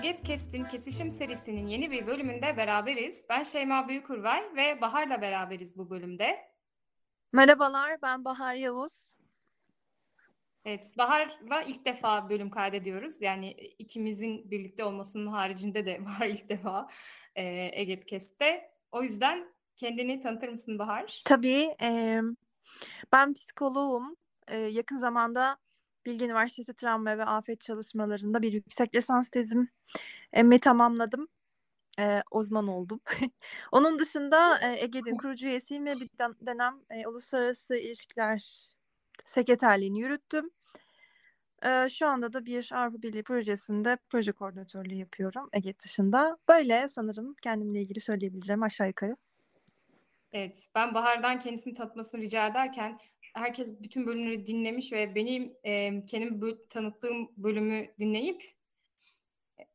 Eget 0.00 0.22
Kest'in 0.22 0.64
Kesişim 0.64 1.10
serisinin 1.10 1.66
yeni 1.66 1.90
bir 1.90 2.06
bölümünde 2.06 2.56
beraberiz. 2.56 3.24
Ben 3.28 3.42
Şeyma 3.42 3.88
Büyükurvay 3.88 4.42
ve 4.56 4.80
Bahar'la 4.80 5.20
beraberiz 5.20 5.76
bu 5.76 5.90
bölümde. 5.90 6.50
Merhabalar, 7.32 8.02
ben 8.02 8.24
Bahar 8.24 8.54
Yavuz. 8.54 9.16
Evet, 10.64 10.92
Bahar'la 10.98 11.62
ilk 11.62 11.84
defa 11.84 12.30
bölüm 12.30 12.50
kaydediyoruz. 12.50 13.22
Yani 13.22 13.50
ikimizin 13.52 14.50
birlikte 14.50 14.84
olmasının 14.84 15.26
haricinde 15.26 15.86
de 15.86 16.04
Bahar 16.06 16.26
ilk 16.26 16.48
defa 16.48 16.88
e, 17.34 17.70
Eget 17.80 18.06
Kest'te. 18.06 18.70
O 18.92 19.02
yüzden 19.02 19.54
kendini 19.76 20.22
tanıtır 20.22 20.48
mısın 20.48 20.78
Bahar? 20.78 21.22
Tabii, 21.24 21.74
e, 21.82 22.20
ben 23.12 23.32
psikoloğum. 23.34 24.16
E, 24.48 24.56
yakın 24.56 24.96
zamanda 24.96 25.58
Bilgi 26.06 26.24
Üniversitesi 26.24 26.74
Travma 26.74 27.18
ve 27.18 27.24
Afet 27.24 27.60
Çalışmalarında 27.60 28.42
bir 28.42 28.52
yüksek 28.52 28.94
lisans 28.94 29.30
tezimi 29.30 30.60
tamamladım. 30.60 31.28
E, 31.98 32.22
uzman 32.30 32.68
oldum. 32.68 33.00
Onun 33.72 33.98
dışında 33.98 34.58
e, 34.58 34.84
Ege'nin 34.84 35.16
kurucu 35.16 35.46
üyesiyim 35.46 35.86
ve 35.86 35.94
bir 36.00 36.08
dönem 36.46 36.80
e, 36.90 37.06
uluslararası 37.06 37.76
ilişkiler 37.76 38.70
sekreterliğini 39.24 40.00
yürüttüm. 40.00 40.50
E, 41.64 41.88
şu 41.88 42.06
anda 42.06 42.32
da 42.32 42.46
bir 42.46 42.70
Avrupa 42.72 43.02
Birliği 43.02 43.22
projesinde 43.22 43.98
proje 44.08 44.32
koordinatörlüğü 44.32 44.94
yapıyorum 44.94 45.48
Ege 45.52 45.78
dışında. 45.78 46.38
Böyle 46.48 46.88
sanırım 46.88 47.34
kendimle 47.42 47.80
ilgili 47.80 48.00
söyleyebileceğim 48.00 48.62
aşağı 48.62 48.88
yukarı. 48.88 49.16
Evet, 50.32 50.66
ben 50.74 50.94
Bahar'dan 50.94 51.38
kendisini 51.38 51.74
tanıtmasını 51.74 52.20
rica 52.20 52.46
ederken 52.46 52.98
herkes 53.34 53.82
bütün 53.82 54.06
bölümleri 54.06 54.46
dinlemiş 54.46 54.92
ve 54.92 55.14
benim 55.14 55.52
e, 55.64 56.06
kendim 56.06 56.40
bö- 56.40 56.68
tanıttığım 56.68 57.28
bölümü 57.36 57.86
dinleyip 57.98 58.42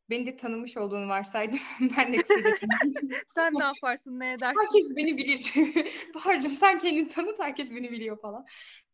beni 0.10 0.28
de 0.28 0.38
tanımış 0.38 0.78
olduğunu 0.78 1.10
varsaydım. 1.10 1.60
ben 1.98 2.14
de 2.14 2.18
kısaca 2.18 2.50
Sen 3.36 3.54
ne 3.54 3.64
yaparsın, 3.64 4.20
ne 4.20 4.34
edersin? 4.34 4.60
Herkes 4.60 4.96
beni 4.96 5.18
bilir. 5.18 5.54
Bahar'cığım 6.16 6.54
sen 6.54 6.78
kendini 6.78 7.08
tanıt, 7.08 7.40
herkes 7.40 7.72
beni 7.72 7.92
biliyor 7.92 8.22
falan. 8.22 8.46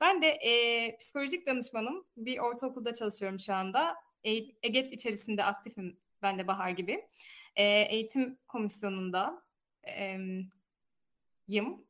Ben 0.01 0.21
de 0.21 0.27
e, 0.27 0.97
psikolojik 0.97 1.47
danışmanım. 1.47 2.05
Bir 2.17 2.39
ortaokulda 2.39 2.93
çalışıyorum 2.93 3.39
şu 3.39 3.53
anda. 3.53 3.95
E, 4.23 4.31
EGET 4.63 4.93
içerisinde 4.93 5.43
aktifim 5.43 5.99
ben 6.21 6.39
de 6.39 6.47
Bahar 6.47 6.69
gibi. 6.69 7.05
E, 7.55 7.63
eğitim 7.63 8.37
komisyonunda 8.47 9.43
e, 9.87 10.17
yım. 11.47 11.85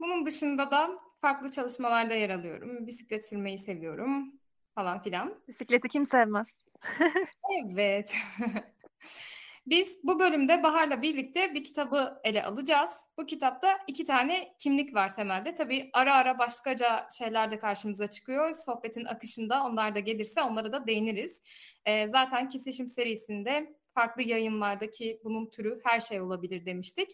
Bunun 0.00 0.26
dışında 0.26 0.70
da 0.70 0.98
farklı 1.22 1.50
çalışmalarda 1.50 2.14
yer 2.14 2.30
alıyorum. 2.30 2.86
Bisiklet 2.86 3.28
sürmeyi 3.28 3.58
seviyorum 3.58 4.32
falan 4.74 5.02
filan. 5.02 5.34
Bisikleti 5.48 5.88
kim 5.88 6.06
sevmez? 6.06 6.66
Evet. 7.64 8.14
Biz 9.66 9.98
bu 10.04 10.20
bölümde 10.20 10.62
Bahar'la 10.62 11.02
birlikte 11.02 11.54
bir 11.54 11.64
kitabı 11.64 12.20
ele 12.24 12.44
alacağız. 12.44 12.90
Bu 13.18 13.26
kitapta 13.26 13.78
iki 13.86 14.04
tane 14.04 14.54
kimlik 14.58 14.94
var 14.94 15.14
temelde. 15.14 15.54
Tabii 15.54 15.90
ara 15.92 16.14
ara 16.14 16.38
başkaca 16.38 17.08
şeyler 17.18 17.50
de 17.50 17.58
karşımıza 17.58 18.06
çıkıyor. 18.06 18.54
Sohbetin 18.54 19.04
akışında 19.04 19.64
onlar 19.64 19.94
da 19.94 19.98
gelirse 19.98 20.42
onlara 20.42 20.72
da 20.72 20.86
değiniriz. 20.86 21.42
Ee, 21.86 22.08
zaten 22.08 22.48
Kesişim 22.48 22.88
serisinde 22.88 23.76
farklı 23.94 24.22
yayınlardaki 24.22 25.20
bunun 25.24 25.50
türü 25.50 25.80
her 25.84 26.00
şey 26.00 26.20
olabilir 26.20 26.66
demiştik. 26.66 27.10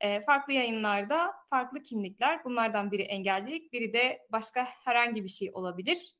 E, 0.00 0.20
farklı 0.20 0.52
yayınlarda 0.52 1.34
farklı 1.50 1.82
kimlikler. 1.82 2.44
Bunlardan 2.44 2.90
biri 2.90 3.02
engellilik, 3.02 3.72
biri 3.72 3.92
de 3.92 4.26
başka 4.32 4.64
herhangi 4.64 5.24
bir 5.24 5.28
şey 5.28 5.50
olabilir. 5.52 6.16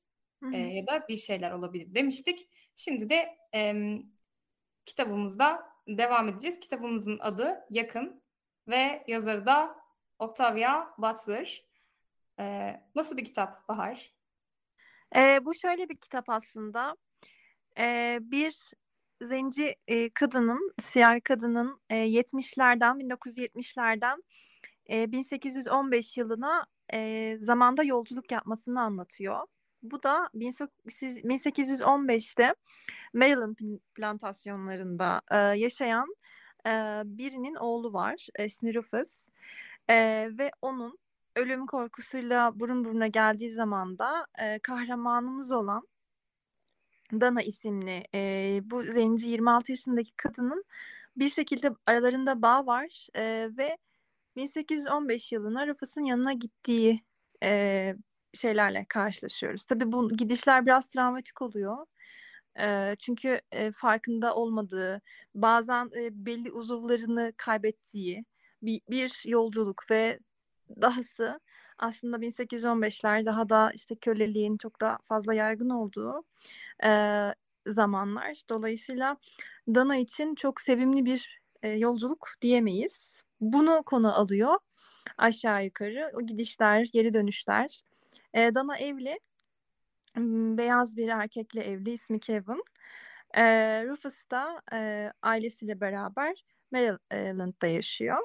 E, 0.53 0.59
ya 0.59 0.87
da 0.87 1.09
bir 1.09 1.17
şeyler 1.17 1.51
olabilir 1.51 1.95
demiştik. 1.95 2.49
Şimdi 2.75 3.11
de 3.11 3.39
e, 3.55 3.75
kitabımızda 4.87 5.73
devam 5.89 6.29
edeceğiz. 6.29 6.61
Kitabımızın 6.61 7.19
adı 7.19 7.65
Yakın 7.71 8.23
ve 8.69 9.05
yazarı 9.07 9.47
da 9.47 9.77
Octavia 10.19 10.95
Butler. 10.99 11.65
E, 12.41 12.77
nasıl 12.95 13.17
bir 13.17 13.25
kitap 13.25 13.69
Bahar? 13.69 14.13
E, 15.17 15.45
bu 15.45 15.55
şöyle 15.55 15.89
bir 15.89 15.97
kitap 15.97 16.29
aslında. 16.29 16.97
E, 17.79 18.19
bir 18.21 18.73
zenci 19.21 19.77
e, 19.89 20.11
kadının, 20.11 20.73
siyah 20.79 21.21
kadının 21.25 21.81
e, 21.91 21.97
70'lerden, 21.97 23.01
1970'lerden 23.01 24.23
e, 24.91 25.13
1815 25.13 26.17
yılına 26.17 26.67
e, 26.93 27.37
zamanda 27.41 27.83
yolculuk 27.83 28.33
yapmasını 28.33 28.81
anlatıyor. 28.81 29.41
Bu 29.83 30.03
da 30.03 30.31
1815'te 30.35 32.55
Maryland 33.15 33.57
plantasyonlarında 33.95 35.21
e, 35.31 35.37
yaşayan 35.37 36.17
e, 36.67 36.71
birinin 37.05 37.55
oğlu 37.55 37.93
var. 37.93 38.27
İsmi 38.45 38.75
Rufus. 38.75 39.29
E, 39.91 40.29
ve 40.39 40.51
onun 40.63 40.99
ölüm 41.37 41.67
korkusuyla 41.67 42.61
burun 42.61 42.85
buruna 42.85 43.07
geldiği 43.07 43.51
zaman 43.51 43.99
da 43.99 44.27
e, 44.39 44.59
kahramanımız 44.59 45.53
olan 45.53 45.89
Dana 47.13 47.43
isimli 47.43 48.05
e, 48.15 48.61
bu 48.65 48.85
zenci 48.85 49.31
26 49.31 49.73
yaşındaki 49.73 50.13
kadının 50.17 50.65
bir 51.17 51.29
şekilde 51.29 51.71
aralarında 51.87 52.43
bağ 52.43 52.67
var 52.67 53.09
e, 53.15 53.51
ve 53.59 53.79
1815 54.37 55.33
yılına 55.33 55.67
Rufus'un 55.67 56.05
yanına 56.05 56.33
gittiği 56.33 57.05
e, 57.43 57.95
şeylerle 58.35 58.87
karşılaşıyoruz. 58.89 59.65
Tabii 59.65 59.93
bu 59.93 60.09
gidişler 60.09 60.67
biraz 60.67 60.89
travmatik 60.89 61.43
oluyor. 61.43 61.87
E, 62.61 62.97
çünkü 62.99 63.41
e, 63.53 63.73
farkında 63.73 64.35
olmadığı, 64.35 65.03
bazen 65.35 65.91
e, 65.97 66.27
belli 66.27 66.53
uzuvlarını 66.53 67.33
kaybettiği 67.37 68.25
bir, 68.63 68.81
bir 68.91 69.23
yolculuk 69.27 69.91
ve 69.91 70.19
dahası 70.81 71.41
aslında 71.79 72.17
1815'ler 72.17 73.27
daha 73.27 73.49
da 73.49 73.73
işte 73.75 73.95
köleliğin 73.95 74.57
çok 74.57 74.81
da 74.81 74.99
fazla 75.05 75.35
yaygın 75.35 75.71
olduğu 75.71 76.25
e, 76.85 76.91
zamanlar. 77.67 78.43
Dolayısıyla 78.51 79.17
Dana 79.69 79.97
için 79.97 80.35
çok 80.35 80.61
sevimli 80.61 81.05
bir 81.05 81.41
e, 81.63 81.69
yolculuk 81.69 82.29
diyemeyiz. 82.43 83.25
Bunu 83.41 83.83
konu 83.87 84.19
alıyor 84.21 84.59
aşağı 85.19 85.65
yukarı. 85.65 86.13
O 86.15 86.21
gidişler, 86.21 86.87
geri 86.93 87.15
dönüşler. 87.15 87.81
E, 88.35 88.55
Dana 88.55 88.79
evli. 88.79 89.21
Beyaz 90.57 90.97
bir 90.97 91.09
erkekle 91.09 91.65
evli. 91.65 91.93
ismi 91.93 92.21
Kevin. 92.21 92.63
E, 93.35 93.45
Rufus 93.87 94.31
da 94.31 94.63
e, 94.73 95.13
ailesiyle 95.23 95.81
beraber 95.81 96.45
Maryland'da 96.73 97.67
yaşıyor. 97.67 98.19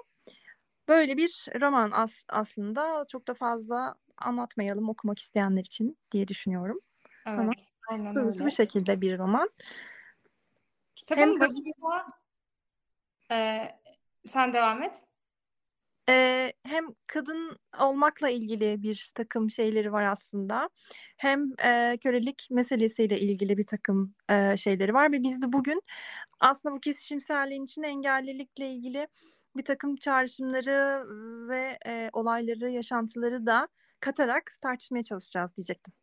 Böyle 0.91 1.17
bir 1.17 1.45
roman 1.61 1.91
as 1.91 2.25
aslında 2.29 3.05
çok 3.07 3.27
da 3.27 3.33
fazla 3.33 3.95
anlatmayalım 4.17 4.89
okumak 4.89 5.19
isteyenler 5.19 5.61
için 5.61 5.97
diye 6.11 6.27
düşünüyorum. 6.27 6.79
Evet, 7.27 7.39
Ama 7.39 7.51
aynen 7.89 8.15
öyle. 8.15 8.45
bir 8.45 8.51
şekilde 8.51 9.01
bir 9.01 9.17
roman. 9.17 9.49
Kitabın 10.95 11.21
Hem 11.21 11.39
başında 11.39 12.05
e, 13.31 13.67
sen 14.27 14.53
devam 14.53 14.83
et. 14.83 15.03
E, 16.09 16.53
hem 16.63 16.85
kadın 17.07 17.59
olmakla 17.79 18.29
ilgili 18.29 18.83
bir 18.83 19.11
takım 19.15 19.51
şeyleri 19.51 19.91
var 19.91 20.03
aslında. 20.03 20.69
Hem 21.17 21.39
e, 21.65 21.97
kölelik 22.03 22.47
meselesiyle 22.51 23.19
ilgili 23.19 23.57
bir 23.57 23.65
takım 23.65 24.15
e, 24.29 24.57
şeyleri 24.57 24.93
var 24.93 25.11
ve 25.11 25.23
biz 25.23 25.41
de 25.41 25.53
bugün 25.53 25.81
aslında 26.39 26.75
bu 26.75 26.79
kesişimselliğin 26.79 27.63
için 27.63 27.83
engellilikle 27.83 28.69
ilgili 28.69 29.07
bir 29.57 29.65
takım 29.65 29.95
çağrışımları 29.95 31.05
ve 31.49 31.77
e, 31.85 32.09
olayları, 32.13 32.69
yaşantıları 32.71 33.45
da 33.45 33.67
katarak 33.99 34.51
tartışmaya 34.61 35.03
çalışacağız 35.03 35.57
diyecektim. 35.57 35.93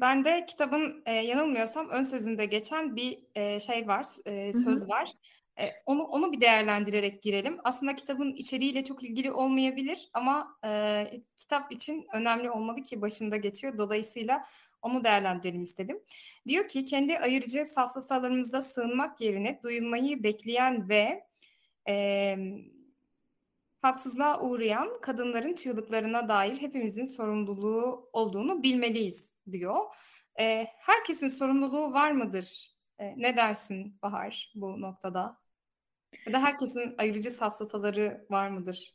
Ben 0.00 0.24
de 0.24 0.46
kitabın 0.46 1.02
e, 1.06 1.12
yanılmıyorsam 1.12 1.88
ön 1.90 2.02
sözünde 2.02 2.46
geçen 2.46 2.96
bir 2.96 3.18
e, 3.34 3.60
şey 3.60 3.88
var, 3.88 4.06
e, 4.26 4.52
söz 4.52 4.88
var. 4.88 5.12
E, 5.60 5.64
onu 5.86 6.02
onu 6.02 6.32
bir 6.32 6.40
değerlendirerek 6.40 7.22
girelim. 7.22 7.58
Aslında 7.64 7.94
kitabın 7.94 8.32
içeriğiyle 8.32 8.84
çok 8.84 9.02
ilgili 9.02 9.32
olmayabilir 9.32 10.10
ama 10.14 10.56
e, 10.64 11.22
kitap 11.36 11.72
için 11.72 12.06
önemli 12.14 12.50
olmalı 12.50 12.82
ki 12.82 13.00
başında 13.02 13.36
geçiyor. 13.36 13.78
Dolayısıyla 13.78 14.46
Onu 14.82 15.04
değerlendirelim 15.04 15.62
istedim. 15.62 16.00
Diyor 16.48 16.68
ki 16.68 16.84
kendi 16.84 17.18
ayırıcı 17.18 17.64
safsatalarımızda 17.64 18.62
sığınmak 18.62 19.20
yerine 19.20 19.60
duyulmayı 19.62 20.22
bekleyen 20.22 20.88
ve 20.88 21.24
e, 21.90 22.36
haksızlığa 23.82 24.40
uğrayan 24.40 25.00
kadınların 25.00 25.54
çığlıklarına 25.54 26.28
dair 26.28 26.56
hepimizin 26.56 27.04
sorumluluğu 27.04 28.10
olduğunu 28.12 28.62
bilmeliyiz 28.62 29.32
diyor. 29.50 29.84
E, 30.40 30.64
herkesin 30.64 31.28
sorumluluğu 31.28 31.92
var 31.92 32.10
mıdır? 32.10 32.70
E, 32.98 33.14
ne 33.16 33.36
dersin 33.36 33.98
Bahar 34.02 34.52
bu 34.54 34.80
noktada? 34.80 35.38
Ya 36.26 36.32
da 36.32 36.42
herkesin 36.42 36.94
ayırıcı 36.98 37.30
safsataları 37.30 38.26
var 38.30 38.48
mıdır? 38.48 38.94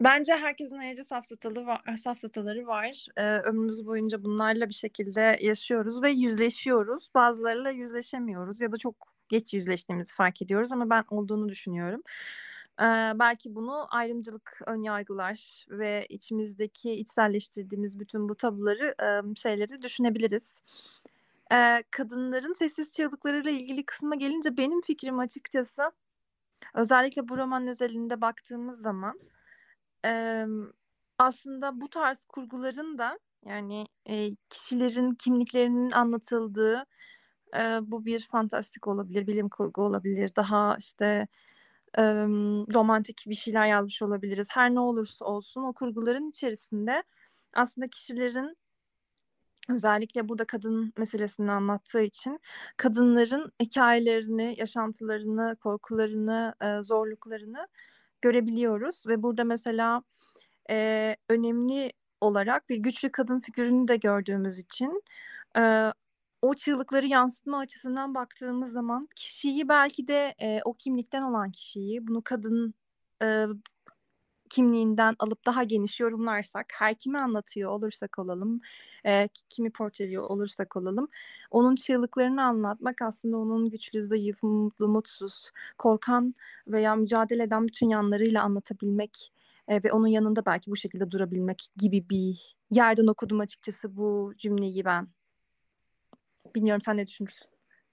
Bence 0.00 0.32
herkesin 0.36 0.78
ayrıca 0.78 1.04
safsatalı 1.04 1.66
var, 1.66 1.96
safsataları 1.96 2.66
var. 2.66 3.06
Ee, 3.16 3.22
ömrümüz 3.22 3.86
boyunca 3.86 4.24
bunlarla 4.24 4.68
bir 4.68 4.74
şekilde 4.74 5.38
yaşıyoruz 5.40 6.02
ve 6.02 6.10
yüzleşiyoruz. 6.10 7.08
Bazılarıyla 7.14 7.70
yüzleşemiyoruz 7.70 8.60
ya 8.60 8.72
da 8.72 8.76
çok 8.76 9.13
geç 9.28 9.54
yüzleştiğimizi 9.54 10.14
fark 10.14 10.42
ediyoruz 10.42 10.72
ama 10.72 10.90
ben 10.90 11.04
olduğunu 11.10 11.48
düşünüyorum. 11.48 12.02
Ee, 12.80 12.84
belki 13.14 13.54
bunu 13.54 13.86
ayrımcılık, 13.90 14.60
önyargılar 14.66 15.66
ve 15.68 16.06
içimizdeki 16.08 16.92
içselleştirdiğimiz 16.92 18.00
bütün 18.00 18.28
bu 18.28 18.34
tabuları, 18.34 18.94
e, 19.02 19.34
şeyleri 19.36 19.82
düşünebiliriz. 19.82 20.62
Ee, 21.52 21.84
kadınların 21.90 22.52
sessiz 22.52 22.92
çığlıklarıyla 22.92 23.50
ilgili 23.50 23.86
kısma 23.86 24.14
gelince 24.14 24.56
benim 24.56 24.80
fikrim 24.80 25.18
açıkçası 25.18 25.92
özellikle 26.74 27.28
bu 27.28 27.38
roman 27.38 27.66
özelinde 27.66 28.20
baktığımız 28.20 28.82
zaman 28.82 29.20
e, 30.04 30.44
aslında 31.18 31.80
bu 31.80 31.88
tarz 31.90 32.24
kurguların 32.24 32.98
da 32.98 33.18
yani 33.46 33.86
e, 34.08 34.36
kişilerin 34.50 35.14
kimliklerinin 35.14 35.90
anlatıldığı 35.90 36.86
e, 37.54 37.80
bu 37.82 38.04
bir 38.04 38.20
fantastik 38.20 38.86
olabilir, 38.86 39.26
bilim 39.26 39.48
kurgu 39.48 39.82
olabilir, 39.82 40.30
daha 40.36 40.76
işte 40.78 41.28
e, 41.98 42.02
romantik 42.74 43.24
bir 43.26 43.34
şeyler 43.34 43.66
yazmış 43.66 44.02
olabiliriz. 44.02 44.48
Her 44.52 44.74
ne 44.74 44.80
olursa 44.80 45.24
olsun 45.24 45.62
o 45.62 45.72
kurguların 45.72 46.30
içerisinde 46.30 47.02
aslında 47.54 47.88
kişilerin 47.88 48.56
özellikle 49.68 50.28
burada 50.28 50.44
kadın 50.44 50.92
meselesini 50.98 51.52
anlattığı 51.52 52.02
için 52.02 52.40
kadınların 52.76 53.52
hikayelerini, 53.62 54.54
yaşantılarını, 54.58 55.56
korkularını, 55.56 56.54
e, 56.62 56.82
zorluklarını 56.82 57.68
görebiliyoruz 58.22 59.06
ve 59.06 59.22
burada 59.22 59.44
mesela 59.44 60.02
e, 60.70 61.16
önemli 61.28 61.92
olarak 62.20 62.68
bir 62.68 62.76
güçlü 62.76 63.12
kadın 63.12 63.40
figürünü 63.40 63.88
de 63.88 63.96
gördüğümüz 63.96 64.58
için 64.58 65.02
e, 65.56 65.92
o 66.44 66.54
çığlıkları 66.54 67.06
yansıtma 67.06 67.58
açısından 67.58 68.14
baktığımız 68.14 68.72
zaman 68.72 69.08
kişiyi 69.16 69.68
belki 69.68 70.08
de 70.08 70.34
e, 70.42 70.60
o 70.64 70.74
kimlikten 70.74 71.22
olan 71.22 71.50
kişiyi 71.50 72.06
bunu 72.06 72.22
kadın 72.24 72.74
e, 73.22 73.46
kimliğinden 74.50 75.16
alıp 75.18 75.46
daha 75.46 75.64
geniş 75.64 76.00
yorumlarsak, 76.00 76.66
her 76.78 76.94
kimi 76.94 77.18
anlatıyor 77.18 77.70
olursak 77.70 78.18
olalım, 78.18 78.60
e, 79.06 79.28
kimi 79.50 79.70
portreliyor 79.72 80.22
olursak 80.22 80.76
olalım, 80.76 81.08
onun 81.50 81.74
çığlıklarını 81.74 82.42
anlatmak 82.42 83.02
aslında 83.02 83.36
onun 83.38 83.70
güçlü, 83.70 84.02
zayıf, 84.04 84.42
mutlu, 84.42 84.88
mutsuz, 84.88 85.50
korkan 85.78 86.34
veya 86.66 86.96
mücadele 86.96 87.42
eden 87.42 87.66
bütün 87.68 87.88
yanlarıyla 87.88 88.42
anlatabilmek 88.42 89.32
e, 89.68 89.82
ve 89.84 89.92
onun 89.92 90.06
yanında 90.08 90.46
belki 90.46 90.70
bu 90.70 90.76
şekilde 90.76 91.10
durabilmek 91.10 91.68
gibi 91.76 92.08
bir 92.10 92.56
yerden 92.70 93.06
okudum 93.06 93.40
açıkçası 93.40 93.96
bu 93.96 94.32
cümleyi 94.38 94.84
ben. 94.84 95.23
Bilmiyorum 96.54 96.80
sen 96.80 96.96
ne 96.96 97.06
düşünürsün? 97.06 97.46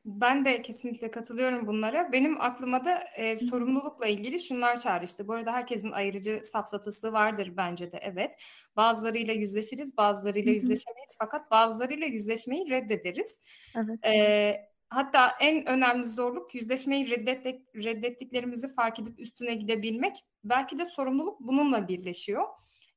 Ben 0.06 0.46
de 0.46 0.62
kesinlikle 0.62 1.12
katılıyorum 1.12 1.68
bunlara. 1.68 2.12
Benim 2.12 2.42
aklıma 2.42 2.86
da 2.86 3.04
e, 3.16 3.38
sorumlulukla 3.38 4.08
ilgili 4.08 4.40
şunlar 4.40 4.80
çağrıştı. 4.80 5.28
Bu 5.28 5.34
arada 5.34 5.54
herkesin 5.54 5.92
ayrıcı 5.92 6.42
safsatası 6.52 7.14
vardır 7.14 7.54
bence 7.58 7.92
de 7.92 8.00
evet. 8.02 8.32
Bazılarıyla 8.76 9.34
yüzleşiriz, 9.34 9.98
bazılarıyla 9.98 10.52
yüzleşemeyiz. 10.52 11.16
Fakat 11.20 11.52
bazılarıyla 11.52 12.08
yüzleşmeyi 12.08 12.70
reddederiz. 12.70 13.42
Evet. 13.76 14.06
E, 14.06 14.56
hatta 14.90 15.32
en 15.40 15.66
önemli 15.66 16.08
zorluk 16.08 16.56
yüzleşmeyi 16.56 17.10
reddettik, 17.10 17.76
reddettiklerimizi 17.76 18.74
fark 18.74 19.00
edip 19.00 19.20
üstüne 19.20 19.56
gidebilmek. 19.56 20.16
Belki 20.44 20.78
de 20.80 20.86
sorumluluk 20.86 21.40
bununla 21.40 21.88
birleşiyor. 21.88 22.44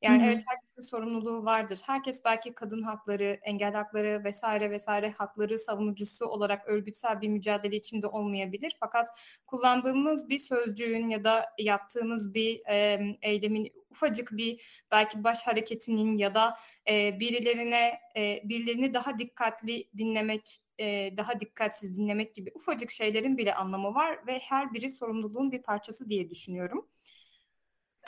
Yani 0.05 0.23
Hı 0.23 0.27
hı. 0.27 0.31
evet 0.33 0.43
herkesin 0.47 0.83
sorumluluğu 0.91 1.45
vardır. 1.45 1.81
Herkes 1.85 2.25
belki 2.25 2.55
kadın 2.55 2.83
hakları, 2.83 3.39
engel 3.43 3.73
hakları 3.73 4.25
vesaire 4.25 4.71
vesaire 4.71 5.11
hakları 5.11 5.59
savunucusu 5.59 6.27
olarak 6.27 6.69
örgütsel 6.69 7.21
bir 7.21 7.29
mücadele 7.29 7.77
içinde 7.77 8.06
olmayabilir. 8.06 8.77
Fakat 8.81 9.09
kullandığımız 9.47 10.29
bir 10.29 10.39
sözcüğün 10.39 11.09
ya 11.09 11.25
da 11.25 11.47
yaptığımız 11.59 12.35
bir 12.35 12.62
e, 12.69 13.01
eylemin 13.23 13.73
ufacık 13.91 14.29
bir 14.33 14.61
belki 14.91 15.25
baş 15.25 15.47
hareketinin 15.47 16.17
ya 16.17 16.35
da 16.35 16.59
e, 16.91 17.21
birilerine 17.21 18.01
e, 18.17 18.41
birilerini 18.45 18.95
daha 18.95 19.19
dikkatli 19.19 19.89
dinlemek 19.99 20.59
e, 20.79 21.17
daha 21.17 21.41
dikkatsiz 21.41 21.97
dinlemek 21.99 22.35
gibi 22.35 22.53
ufacık 22.55 22.91
şeylerin 22.91 23.39
bile 23.39 23.55
anlamı 23.55 23.95
var 23.95 24.27
ve 24.27 24.39
her 24.39 24.75
biri 24.75 24.91
sorumluluğun 24.91 25.53
bir 25.53 25.62
parçası 25.62 26.09
diye 26.09 26.31
düşünüyorum. 26.31 26.89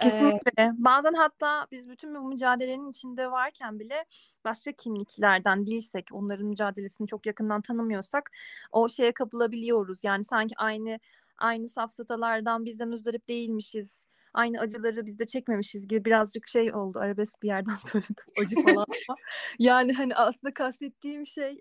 Kesinlikle. 0.01 0.73
Bazen 0.79 1.15
hatta 1.15 1.67
biz 1.73 1.89
bütün 1.89 2.15
bu 2.15 2.29
mücadelenin 2.29 2.91
içinde 2.91 3.31
varken 3.31 3.79
bile 3.81 4.05
başka 4.45 4.73
kimliklerden 4.73 5.67
değilsek, 5.67 6.09
onların 6.13 6.47
mücadelesini 6.47 7.07
çok 7.07 7.27
yakından 7.27 7.61
tanımıyorsak 7.63 8.31
o 8.73 8.89
şeye 8.89 9.13
kapılabiliyoruz. 9.13 10.05
Yani 10.05 10.25
sanki 10.25 10.55
aynı 10.59 10.99
aynı 11.39 11.69
safsatalardan 11.69 12.65
biz 12.65 12.79
de 12.79 12.85
müzdarip 12.85 13.29
değilmişiz 13.29 14.06
aynı 14.37 14.61
acıları 14.61 15.07
biz 15.07 15.19
de 15.19 15.27
çekmemişiz 15.27 15.89
gibi 15.89 16.05
birazcık 16.05 16.49
şey 16.49 16.75
oldu. 16.75 16.99
Arabesk 16.99 17.43
bir 17.43 17.49
yerden 17.49 17.75
söyledim 17.91 18.25
acı 18.43 18.55
falan 18.55 18.87
ama 19.09 19.17
yani 19.59 19.93
hani 19.93 20.15
aslında 20.17 20.55
kastettiğim 20.55 21.27
şey 21.27 21.61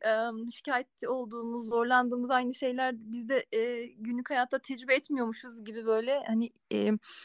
şikayetçi 0.51 1.10
olduğumuz, 1.10 1.69
zorlandığımız 1.69 2.30
aynı 2.30 2.54
şeyler 2.54 2.95
biz 2.98 3.30
de 3.30 3.45
günlük 3.98 4.30
hayatta 4.30 4.60
tecrübe 4.60 4.95
etmiyormuşuz 4.95 5.66
gibi 5.66 5.86
böyle 5.86 6.24
hani 6.27 6.51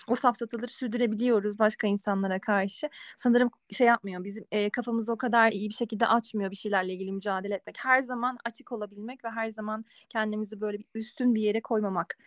o 0.09 0.15
safsataları 0.15 0.71
sürdürebiliyoruz 0.71 1.59
başka 1.59 1.87
insanlara 1.87 2.41
karşı. 2.41 2.89
Sanırım 3.19 3.51
şey 3.71 3.87
yapmıyor. 3.87 4.25
Bizim 4.25 4.45
e, 4.53 4.71
kafamızı 4.71 5.13
o 5.13 5.17
kadar 5.17 5.53
iyi 5.53 5.69
bir 5.69 5.75
şekilde 5.75 6.07
açmıyor 6.07 6.51
bir 6.51 6.57
şeylerle 6.57 6.93
ilgili 6.93 7.13
mücadele 7.13 7.55
etmek. 7.55 7.77
Her 7.79 8.03
zaman 8.03 8.39
açık 8.45 8.73
olabilmek 8.73 9.25
ve 9.25 9.31
her 9.31 9.51
zaman 9.51 9.85
kendimizi 10.09 10.61
böyle 10.61 10.79
bir 10.79 10.87
üstün 10.95 11.35
bir 11.35 11.43
yere 11.43 11.61
koymamak. 11.61 12.19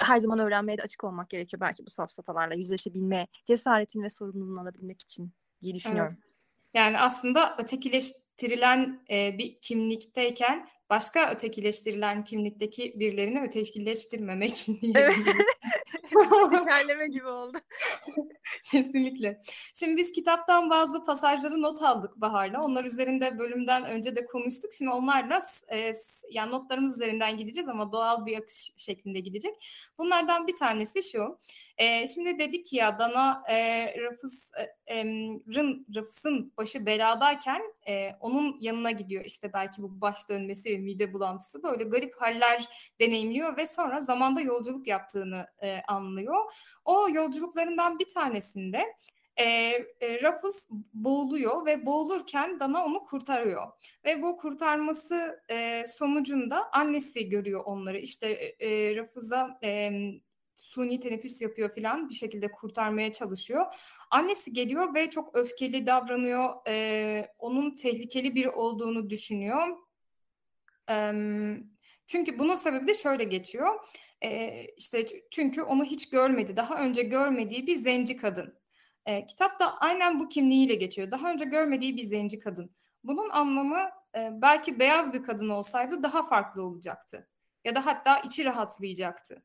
Her 0.00 0.18
zaman 0.18 0.38
öğrenmeye 0.38 0.78
de 0.78 0.82
açık 0.82 1.04
olmak 1.04 1.30
gerekiyor 1.30 1.60
belki 1.60 1.86
bu 1.86 1.90
safsatalarla 2.02 2.54
yüzleşebilme 2.54 3.26
cesaretini 3.44 4.04
ve 4.04 4.10
sorumluluğunu 4.10 4.60
alabilmek 4.60 5.02
için 5.02 5.32
diye 5.62 5.74
düşünüyorum. 5.74 6.14
Evet. 6.16 6.32
Yani 6.74 6.98
aslında 6.98 7.56
ötekileştirilen 7.58 9.04
e, 9.10 9.38
bir 9.38 9.58
kimlikteyken 9.60 10.68
başka 10.90 11.30
ötekileştirilen 11.30 12.24
kimlikteki 12.24 12.94
birilerini 12.96 13.40
ötekileştirmemek. 13.40 14.66
Evet. 14.94 15.16
Tekerleme 16.50 17.06
gibi 17.06 17.26
oldu. 17.26 17.58
Kesinlikle. 18.70 19.40
Şimdi 19.74 19.96
biz 19.96 20.12
kitaptan 20.12 20.70
bazı 20.70 21.04
pasajları 21.04 21.62
not 21.62 21.82
aldık 21.82 22.16
Bahar'la. 22.16 22.64
Onlar 22.64 22.84
üzerinde 22.84 23.38
bölümden 23.38 23.84
önce 23.84 24.16
de 24.16 24.24
konuştuk. 24.26 24.72
Şimdi 24.78 24.90
onlarla 24.90 25.40
e, 25.72 25.92
yani 26.30 26.52
notlarımız 26.52 26.94
üzerinden 26.94 27.36
gideceğiz 27.36 27.68
ama 27.68 27.92
doğal 27.92 28.26
bir 28.26 28.38
akış 28.38 28.70
şeklinde 28.76 29.20
gidecek. 29.20 29.54
Bunlardan 29.98 30.46
bir 30.46 30.56
tanesi 30.56 31.02
şu. 31.02 31.38
E, 31.78 32.06
şimdi 32.06 32.38
dedik 32.38 32.72
ya 32.72 32.98
Dana 32.98 33.42
e, 33.48 33.86
Rafız, 34.02 34.50
e, 34.88 35.04
Rın, 35.54 35.86
Rafız'ın 35.94 36.52
başı 36.56 36.86
beladayken 36.86 37.62
e, 37.88 38.10
onun 38.20 38.56
yanına 38.60 38.90
gidiyor. 38.90 39.24
İşte 39.24 39.52
belki 39.52 39.82
bu 39.82 40.00
baş 40.00 40.28
dönmesi 40.28 40.70
ve 40.70 40.76
mide 40.76 41.12
bulantısı 41.12 41.62
böyle 41.62 41.84
garip 41.84 42.20
haller 42.20 42.68
deneyimliyor 43.00 43.56
ve 43.56 43.66
sonra 43.66 44.00
zamanda 44.00 44.40
yolculuk 44.40 44.86
yaptığını 44.86 45.46
e, 45.62 45.82
anlıyor. 45.88 46.01
O 46.84 47.08
yolculuklarından 47.08 47.98
bir 47.98 48.08
tanesinde 48.08 48.84
e, 49.36 49.44
e, 50.00 50.22
boğuluyor 50.92 51.66
ve 51.66 51.86
boğulurken 51.86 52.60
Dana 52.60 52.84
onu 52.84 53.04
kurtarıyor. 53.04 53.66
Ve 54.04 54.22
bu 54.22 54.36
kurtarması 54.36 55.42
e, 55.50 55.84
sonucunda 55.86 56.72
annesi 56.72 57.28
görüyor 57.28 57.62
onları. 57.64 57.98
İşte 57.98 58.28
e, 58.60 58.96
Rafız'a 58.96 59.58
e, 59.64 59.90
suni 60.54 61.00
teneffüs 61.00 61.40
yapıyor 61.40 61.74
filan 61.74 62.08
bir 62.08 62.14
şekilde 62.14 62.52
kurtarmaya 62.52 63.12
çalışıyor. 63.12 63.66
Annesi 64.10 64.52
geliyor 64.52 64.94
ve 64.94 65.10
çok 65.10 65.36
öfkeli 65.36 65.86
davranıyor. 65.86 66.68
E, 66.68 67.34
onun 67.38 67.74
tehlikeli 67.74 68.34
biri 68.34 68.50
olduğunu 68.50 69.10
düşünüyor. 69.10 69.76
E, 70.90 71.12
çünkü 72.06 72.38
bunun 72.38 72.54
sebebi 72.54 72.86
de 72.86 72.94
şöyle 72.94 73.24
geçiyor. 73.24 73.74
E, 74.24 74.64
işte 74.76 75.06
çünkü 75.30 75.62
onu 75.62 75.84
hiç 75.84 76.10
görmedi. 76.10 76.56
Daha 76.56 76.76
önce 76.76 77.02
görmediği 77.02 77.66
bir 77.66 77.76
zenci 77.76 78.16
kadın. 78.16 78.58
E, 79.06 79.26
kitap 79.26 79.60
da 79.60 79.78
aynen 79.78 80.20
bu 80.20 80.28
kimliğiyle 80.28 80.74
geçiyor. 80.74 81.10
Daha 81.10 81.32
önce 81.32 81.44
görmediği 81.44 81.96
bir 81.96 82.02
zenci 82.02 82.38
kadın. 82.38 82.70
bunun 83.04 83.30
anlamı 83.30 83.90
e, 84.16 84.30
belki 84.42 84.78
beyaz 84.78 85.12
bir 85.12 85.22
kadın 85.22 85.48
olsaydı 85.48 86.02
daha 86.02 86.22
farklı 86.22 86.62
olacaktı. 86.62 87.28
Ya 87.64 87.74
da 87.74 87.86
hatta 87.86 88.18
içi 88.18 88.44
rahatlayacaktı. 88.44 89.42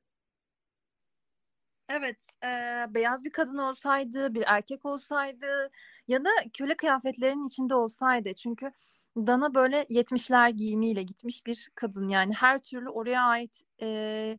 Evet, 1.89 2.27
e, 2.43 2.47
beyaz 2.93 3.23
bir 3.23 3.31
kadın 3.31 3.57
olsaydı, 3.57 4.35
bir 4.35 4.43
erkek 4.47 4.85
olsaydı 4.85 5.71
ya 6.07 6.25
da 6.25 6.29
köle 6.57 6.77
kıyafetlerinin 6.77 7.47
içinde 7.47 7.75
olsaydı. 7.75 8.33
Çünkü 8.33 8.71
Dana 9.17 9.55
böyle 9.55 9.85
70'ler 9.89 10.49
giyimiyle 10.49 11.03
gitmiş 11.03 11.45
bir 11.45 11.69
kadın. 11.75 12.07
Yani 12.07 12.33
her 12.33 12.57
türlü 12.57 12.89
oraya 12.89 13.21
ait 13.21 13.63
e, 13.81 14.37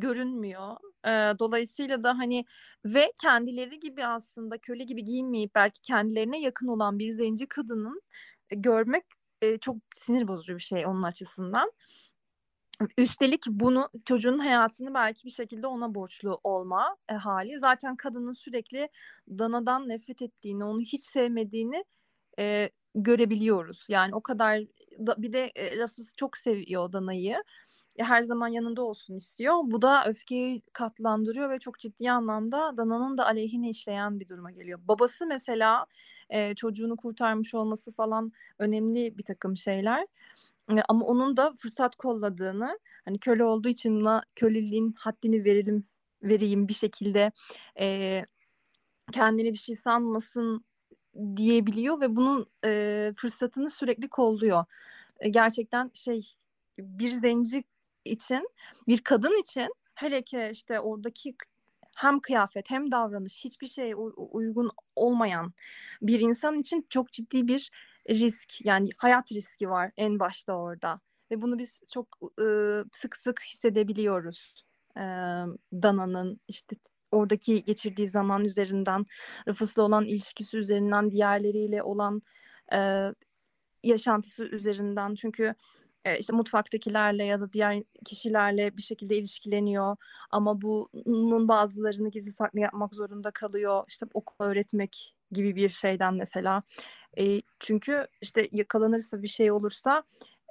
görünmüyor. 0.00 0.76
E, 1.06 1.38
dolayısıyla 1.38 2.02
da 2.02 2.18
hani 2.18 2.44
ve 2.84 3.12
kendileri 3.22 3.80
gibi 3.80 4.06
aslında 4.06 4.58
köle 4.58 4.84
gibi 4.84 5.04
giyinmeyip 5.04 5.54
belki 5.54 5.80
kendilerine 5.80 6.40
yakın 6.40 6.66
olan 6.68 6.98
bir 6.98 7.10
zenci 7.10 7.46
kadının 7.46 8.02
e, 8.50 8.56
görmek 8.56 9.04
e, 9.42 9.58
çok 9.58 9.76
sinir 9.96 10.28
bozucu 10.28 10.54
bir 10.54 10.62
şey 10.62 10.86
onun 10.86 11.02
açısından. 11.02 11.72
Üstelik 12.98 13.46
bunu 13.46 13.88
çocuğun 14.04 14.38
hayatını 14.38 14.94
belki 14.94 15.24
bir 15.24 15.30
şekilde 15.30 15.66
ona 15.66 15.94
borçlu 15.94 16.40
olma 16.44 16.96
e, 17.08 17.14
hali. 17.14 17.58
Zaten 17.58 17.96
kadının 17.96 18.32
sürekli 18.32 18.88
Dana'dan 19.28 19.88
nefret 19.88 20.22
ettiğini, 20.22 20.64
onu 20.64 20.80
hiç 20.80 21.02
sevmediğini 21.02 21.84
e, 22.38 22.70
görebiliyoruz. 22.94 23.86
Yani 23.88 24.14
o 24.14 24.20
kadar 24.20 24.60
da, 25.06 25.22
bir 25.22 25.32
de 25.32 25.52
e, 25.56 25.78
Rafız 25.78 26.12
çok 26.16 26.36
seviyor 26.36 26.92
Dana'yı. 26.92 27.36
Her 27.98 28.22
zaman 28.22 28.48
yanında 28.48 28.82
olsun 28.82 29.14
istiyor. 29.14 29.54
Bu 29.64 29.82
da 29.82 30.04
öfkeyi 30.06 30.62
katlandırıyor 30.72 31.50
ve 31.50 31.58
çok 31.58 31.78
ciddi 31.78 32.10
anlamda 32.10 32.76
Dana'nın 32.76 33.18
da 33.18 33.26
aleyhine 33.26 33.70
işleyen 33.70 34.20
bir 34.20 34.28
duruma 34.28 34.50
geliyor. 34.50 34.80
Babası 34.82 35.26
mesela 35.26 35.86
e, 36.30 36.54
çocuğunu 36.54 36.96
kurtarmış 36.96 37.54
olması 37.54 37.92
falan 37.92 38.32
önemli 38.58 39.18
bir 39.18 39.24
takım 39.24 39.56
şeyler. 39.56 40.06
E, 40.70 40.82
ama 40.88 41.06
onun 41.06 41.36
da 41.36 41.54
fırsat 41.58 41.96
kolladığını, 41.96 42.78
hani 43.04 43.18
köle 43.18 43.44
olduğu 43.44 43.68
için 43.68 44.00
buna 44.00 44.22
köleliğin 44.34 44.94
haddini 44.98 45.44
verelim 45.44 45.84
vereyim 46.22 46.68
bir 46.68 46.74
şekilde 46.74 47.32
e, 47.80 48.22
kendini 49.12 49.52
bir 49.52 49.58
şey 49.58 49.76
sanmasın 49.76 50.64
diyebiliyor 51.36 52.00
ve 52.00 52.16
bunun 52.16 52.46
e, 52.64 53.12
fırsatını 53.16 53.70
sürekli 53.70 54.08
kolluyor. 54.08 54.64
E, 55.20 55.28
gerçekten 55.28 55.90
şey 55.94 56.32
bir 56.78 57.08
zenci 57.08 57.64
için, 58.06 58.48
bir 58.88 58.98
kadın 58.98 59.40
için 59.40 59.68
hele 59.94 60.22
ki 60.22 60.48
işte 60.52 60.80
oradaki 60.80 61.36
hem 61.96 62.20
kıyafet 62.20 62.70
hem 62.70 62.92
davranış 62.92 63.44
hiçbir 63.44 63.66
şey 63.66 63.94
uygun 64.16 64.70
olmayan 64.96 65.52
bir 66.02 66.20
insan 66.20 66.60
için 66.60 66.86
çok 66.90 67.12
ciddi 67.12 67.48
bir 67.48 67.70
risk 68.10 68.64
yani 68.66 68.88
hayat 68.96 69.32
riski 69.32 69.70
var 69.70 69.90
en 69.96 70.18
başta 70.18 70.52
orada 70.52 71.00
ve 71.30 71.42
bunu 71.42 71.58
biz 71.58 71.82
çok 71.88 72.18
ıı, 72.40 72.84
sık 72.92 73.16
sık 73.16 73.40
hissedebiliyoruz. 73.42 74.64
Ee, 74.96 75.00
Dana'nın 75.72 76.40
işte 76.48 76.76
oradaki 77.12 77.64
geçirdiği 77.64 78.08
zaman 78.08 78.44
üzerinden 78.44 79.06
Rıfıs'la 79.48 79.82
olan 79.82 80.04
ilişkisi 80.04 80.56
üzerinden 80.56 81.10
diğerleriyle 81.10 81.82
olan 81.82 82.22
e, 82.72 83.10
yaşantısı 83.82 84.44
üzerinden 84.44 85.14
çünkü 85.14 85.54
e, 86.06 86.18
işte 86.18 86.32
mutfaktakilerle 86.32 87.24
ya 87.24 87.40
da 87.40 87.52
diğer 87.52 87.82
kişilerle 88.04 88.76
bir 88.76 88.82
şekilde 88.82 89.16
ilişkileniyor. 89.16 89.96
Ama 90.30 90.62
bunun 90.62 91.48
bazılarını 91.48 92.10
gizli 92.10 92.32
saklı 92.32 92.60
yapmak 92.60 92.94
zorunda 92.94 93.30
kalıyor. 93.30 93.84
İşte 93.88 94.06
okul 94.14 94.44
öğretmek 94.44 95.14
gibi 95.32 95.56
bir 95.56 95.68
şeyden 95.68 96.14
mesela. 96.14 96.62
E, 97.18 97.42
çünkü 97.60 98.06
işte 98.20 98.48
yakalanırsa 98.52 99.22
bir 99.22 99.28
şey 99.28 99.50
olursa 99.50 100.02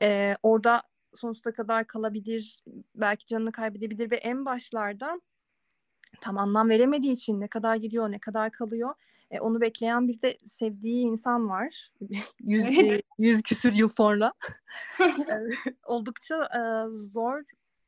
e, 0.01 0.35
orada 0.43 0.83
sonsuza 1.15 1.53
kadar 1.53 1.87
kalabilir 1.87 2.63
belki 2.95 3.25
canını 3.25 3.51
kaybedebilir 3.51 4.11
ve 4.11 4.15
en 4.15 4.45
başlarda 4.45 5.21
tam 6.21 6.37
anlam 6.37 6.69
veremediği 6.69 7.13
için 7.13 7.41
ne 7.41 7.47
kadar 7.47 7.75
gidiyor 7.75 8.11
ne 8.11 8.19
kadar 8.19 8.51
kalıyor 8.51 8.93
e, 9.31 9.39
onu 9.39 9.61
bekleyen 9.61 10.07
bir 10.07 10.21
de 10.21 10.37
sevdiği 10.45 11.05
insan 11.05 11.49
var. 11.49 11.89
yüz, 12.43 12.65
e, 12.65 13.01
yüz 13.17 13.41
küsür 13.41 13.73
yıl 13.73 13.87
sonra. 13.87 14.33
Oldukça 15.85 16.35
e, 16.35 16.61
zor 17.13 17.43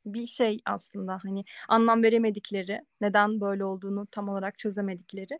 bir 0.05 0.25
şey 0.25 0.61
aslında. 0.65 1.19
Hani 1.23 1.43
anlam 1.67 2.03
veremedikleri, 2.03 2.81
neden 3.01 3.41
böyle 3.41 3.65
olduğunu 3.65 4.05
tam 4.05 4.29
olarak 4.29 4.57
çözemedikleri. 4.57 5.39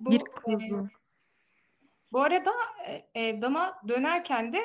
Bu, 0.00 0.10
bir 0.10 0.20
e, 0.20 0.88
bu 2.12 2.22
arada 2.22 2.50
e, 2.86 3.22
e, 3.22 3.42
Dana 3.42 3.80
dönerken 3.88 4.52
de 4.52 4.60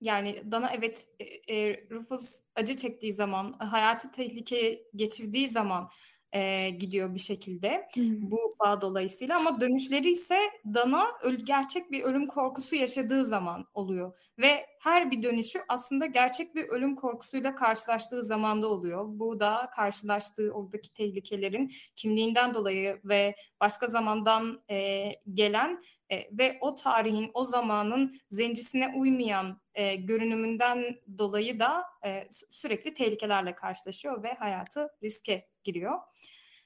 yani 0.00 0.42
Dana 0.50 0.70
evet 0.70 1.08
e, 1.20 1.54
e, 1.56 1.86
Rufus 1.90 2.40
acı 2.54 2.76
çektiği 2.76 3.12
zaman, 3.12 3.52
hayatı 3.52 4.10
tehlikeye 4.10 4.84
geçirdiği 4.96 5.48
zaman 5.48 5.90
e, 6.34 6.70
gidiyor 6.70 7.14
bir 7.14 7.20
şekilde 7.20 7.88
hmm. 7.94 8.30
bu 8.30 8.54
bağ 8.60 8.80
dolayısıyla 8.80 9.36
ama 9.36 9.60
dönüşleri 9.60 10.10
ise 10.10 10.38
Dana 10.74 11.06
öl 11.22 11.34
gerçek 11.34 11.90
bir 11.90 12.02
ölüm 12.02 12.26
korkusu 12.26 12.76
yaşadığı 12.76 13.24
zaman 13.24 13.66
oluyor 13.74 14.18
ve 14.38 14.66
her 14.84 15.10
bir 15.10 15.22
dönüşü 15.22 15.64
aslında 15.68 16.06
gerçek 16.06 16.54
bir 16.54 16.68
ölüm 16.68 16.96
korkusuyla 16.96 17.54
karşılaştığı 17.54 18.22
zamanda 18.22 18.68
oluyor. 18.68 19.04
Bu 19.08 19.40
da 19.40 19.70
karşılaştığı 19.76 20.52
oradaki 20.52 20.92
tehlikelerin 20.92 21.72
kimliğinden 21.96 22.54
dolayı 22.54 23.00
ve 23.04 23.34
başka 23.60 23.86
zamandan 23.86 24.62
e, 24.70 25.10
gelen 25.34 25.82
e, 26.10 26.38
ve 26.38 26.58
o 26.60 26.74
tarihin, 26.74 27.30
o 27.34 27.44
zamanın 27.44 28.20
zencisine 28.30 28.94
uymayan 28.96 29.60
e, 29.74 29.96
görünümünden 29.96 30.96
dolayı 31.18 31.58
da 31.58 31.84
e, 32.04 32.28
sürekli 32.50 32.94
tehlikelerle 32.94 33.54
karşılaşıyor 33.54 34.22
ve 34.22 34.34
hayatı 34.34 34.88
riske 35.02 35.48
giriyor. 35.62 35.98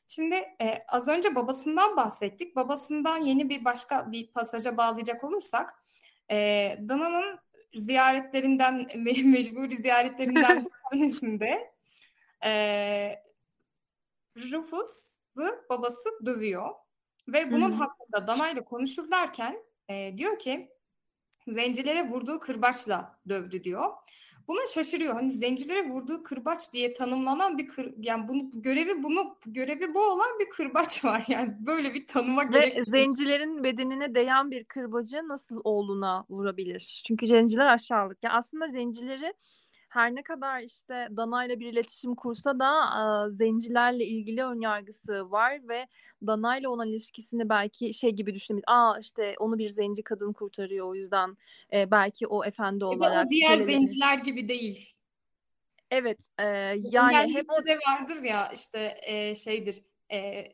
Şimdi 0.09 0.35
e, 0.35 0.85
az 0.89 1.09
önce 1.09 1.35
babasından 1.35 1.97
bahsettik. 1.97 2.57
Babasından 2.57 3.17
yeni 3.17 3.49
bir 3.49 3.65
başka 3.65 4.13
bir 4.13 4.33
pasaja 4.33 4.77
bağlayacak 4.77 5.25
olursak, 5.25 5.83
e, 6.31 6.37
Dana'nın 6.89 7.48
ziyaretlerinden, 7.75 8.83
me- 8.95 9.31
mecburi 9.31 9.77
ziyaretlerinden 9.77 10.65
bir 10.65 10.71
tanesinde 10.91 11.73
e, 12.45 12.53
Rufus'u 14.37 15.65
babası 15.71 16.09
dövüyor. 16.27 16.75
Ve 17.29 17.53
bunun 17.53 17.71
Hı-hı. 17.71 17.79
hakkında 17.79 18.27
Dana 18.27 18.51
ile 18.51 18.65
konuşurlarken 18.65 19.63
e, 19.91 20.15
diyor 20.17 20.39
ki 20.39 20.69
zencilere 21.49 22.09
vurduğu 22.09 22.41
kırbaçla 22.41 23.21
dövdü 23.29 23.65
diyor. 23.65 23.93
Buna 24.49 24.67
şaşırıyor. 24.67 25.15
Hani 25.15 25.31
zencilere 25.31 25.89
vurduğu 25.91 26.23
kırbaç 26.23 26.73
diye 26.73 26.93
tanımlanan 26.93 27.59
bir 27.59 27.67
kır, 27.69 27.95
yani 27.99 28.29
bunu 28.29 28.51
görevi 28.55 29.03
bunu 29.03 29.39
görevi 29.47 29.95
bu 29.95 30.01
olan 30.01 30.39
bir 30.41 30.49
kırbaç 30.49 31.05
var. 31.05 31.25
Yani 31.29 31.57
böyle 31.61 31.95
bir 31.95 32.07
tanıma 32.07 32.43
Ve 32.53 32.59
gerek. 32.61 32.79
Ve 32.79 32.85
zencilerin 32.85 33.65
bedenine 33.65 34.15
değen 34.15 34.51
bir 34.51 34.65
kırbacı 34.65 35.29
nasıl 35.29 35.61
oğluna 35.65 36.25
vurabilir? 36.31 37.03
Çünkü 37.07 37.27
zenciler 37.27 37.67
aşağılık. 37.67 38.19
Yani 38.25 38.35
aslında 38.35 38.69
zencileri 38.69 39.35
her 39.89 40.15
ne 40.15 40.23
kadar 40.23 40.63
işte 40.63 41.09
Dana 41.17 41.45
ile 41.45 41.61
bir 41.61 41.73
iletişim 41.73 42.15
kursa 42.15 42.59
da 42.59 42.73
e, 42.75 43.31
zencilerle 43.31 44.05
ilgili 44.05 44.45
önyargısı 44.45 45.31
var 45.31 45.69
ve 45.69 45.87
Dana 46.27 46.59
ile 46.59 46.69
olan 46.69 46.89
ilişkisini 46.89 47.49
belki 47.49 47.95
şey 47.95 48.11
gibi 48.11 48.35
düşünebilir. 48.35 48.65
Aa 48.67 48.99
işte 48.99 49.35
onu 49.39 49.59
bir 49.59 49.69
zenci 49.69 50.03
kadın 50.03 50.33
kurtarıyor 50.33 50.87
o 50.87 50.95
yüzden 50.95 51.37
e, 51.73 51.91
belki 51.91 52.27
o 52.27 52.45
efendi 52.45 52.85
olarak. 52.85 53.27
O 53.27 53.31
diğer 53.31 53.59
söylenir. 53.59 53.73
zenciler 53.73 54.19
gibi 54.19 54.49
değil. 54.49 54.95
Evet 55.91 56.19
e, 56.39 56.45
yani 56.79 57.35
hep 57.35 57.47
o 57.51 57.67
de 57.67 57.79
vardır 57.89 58.23
ya 58.23 58.53
işte 58.55 58.99
e, 59.03 59.35
şeydir 59.35 59.83
e, 60.13 60.45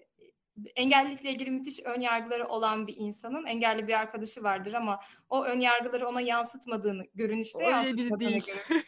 engellilikle 0.77 1.31
ilgili 1.31 1.51
müthiş 1.51 1.81
ön 1.85 2.01
yargıları 2.01 2.49
olan 2.49 2.87
bir 2.87 2.97
insanın 2.97 3.47
engelli 3.47 3.89
bir 3.89 3.93
arkadaşı 3.93 4.43
vardır 4.43 4.73
ama 4.73 5.01
o 5.31 5.45
ön 5.45 5.61
yargıları 5.61 6.09
ona 6.09 6.21
yansıtmadığını 6.21 7.07
görünüşte 7.15 7.59
Öyle 7.59 7.71
yansıtmadığını 7.71 8.31
değil. 8.31 8.45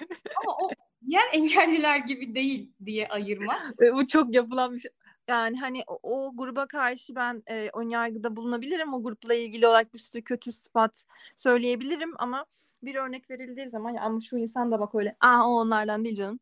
ama 0.46 0.56
o 0.56 0.70
diğer 1.08 1.24
engelliler 1.32 1.96
gibi 1.96 2.34
değil 2.34 2.72
diye 2.84 3.08
ayırma. 3.08 3.54
E, 3.82 3.94
bu 3.94 4.06
çok 4.06 4.34
yapılan 4.34 4.74
bir 4.74 4.78
şey. 4.78 4.90
Yani 5.28 5.60
hani 5.60 5.84
o, 5.86 5.98
o 6.02 6.36
gruba 6.36 6.66
karşı 6.66 7.14
ben 7.14 7.42
e, 7.46 7.70
ön 7.74 7.88
yargıda 7.88 8.36
bulunabilirim. 8.36 8.94
O 8.94 9.02
grupla 9.02 9.34
ilgili 9.34 9.66
olarak 9.66 9.94
bir 9.94 9.98
sürü 9.98 10.22
kötü 10.22 10.52
sıfat 10.52 11.04
söyleyebilirim 11.36 12.14
ama 12.18 12.46
bir 12.82 12.94
örnek 12.94 13.30
verildiği 13.30 13.66
zaman 13.66 13.90
ya 13.90 14.02
ama 14.02 14.20
şu 14.20 14.38
insan 14.38 14.72
da 14.72 14.80
bak 14.80 14.94
öyle. 14.94 15.16
Aa 15.20 15.48
o 15.48 15.50
onlardan 15.50 16.04
değil 16.04 16.16
canım. 16.16 16.40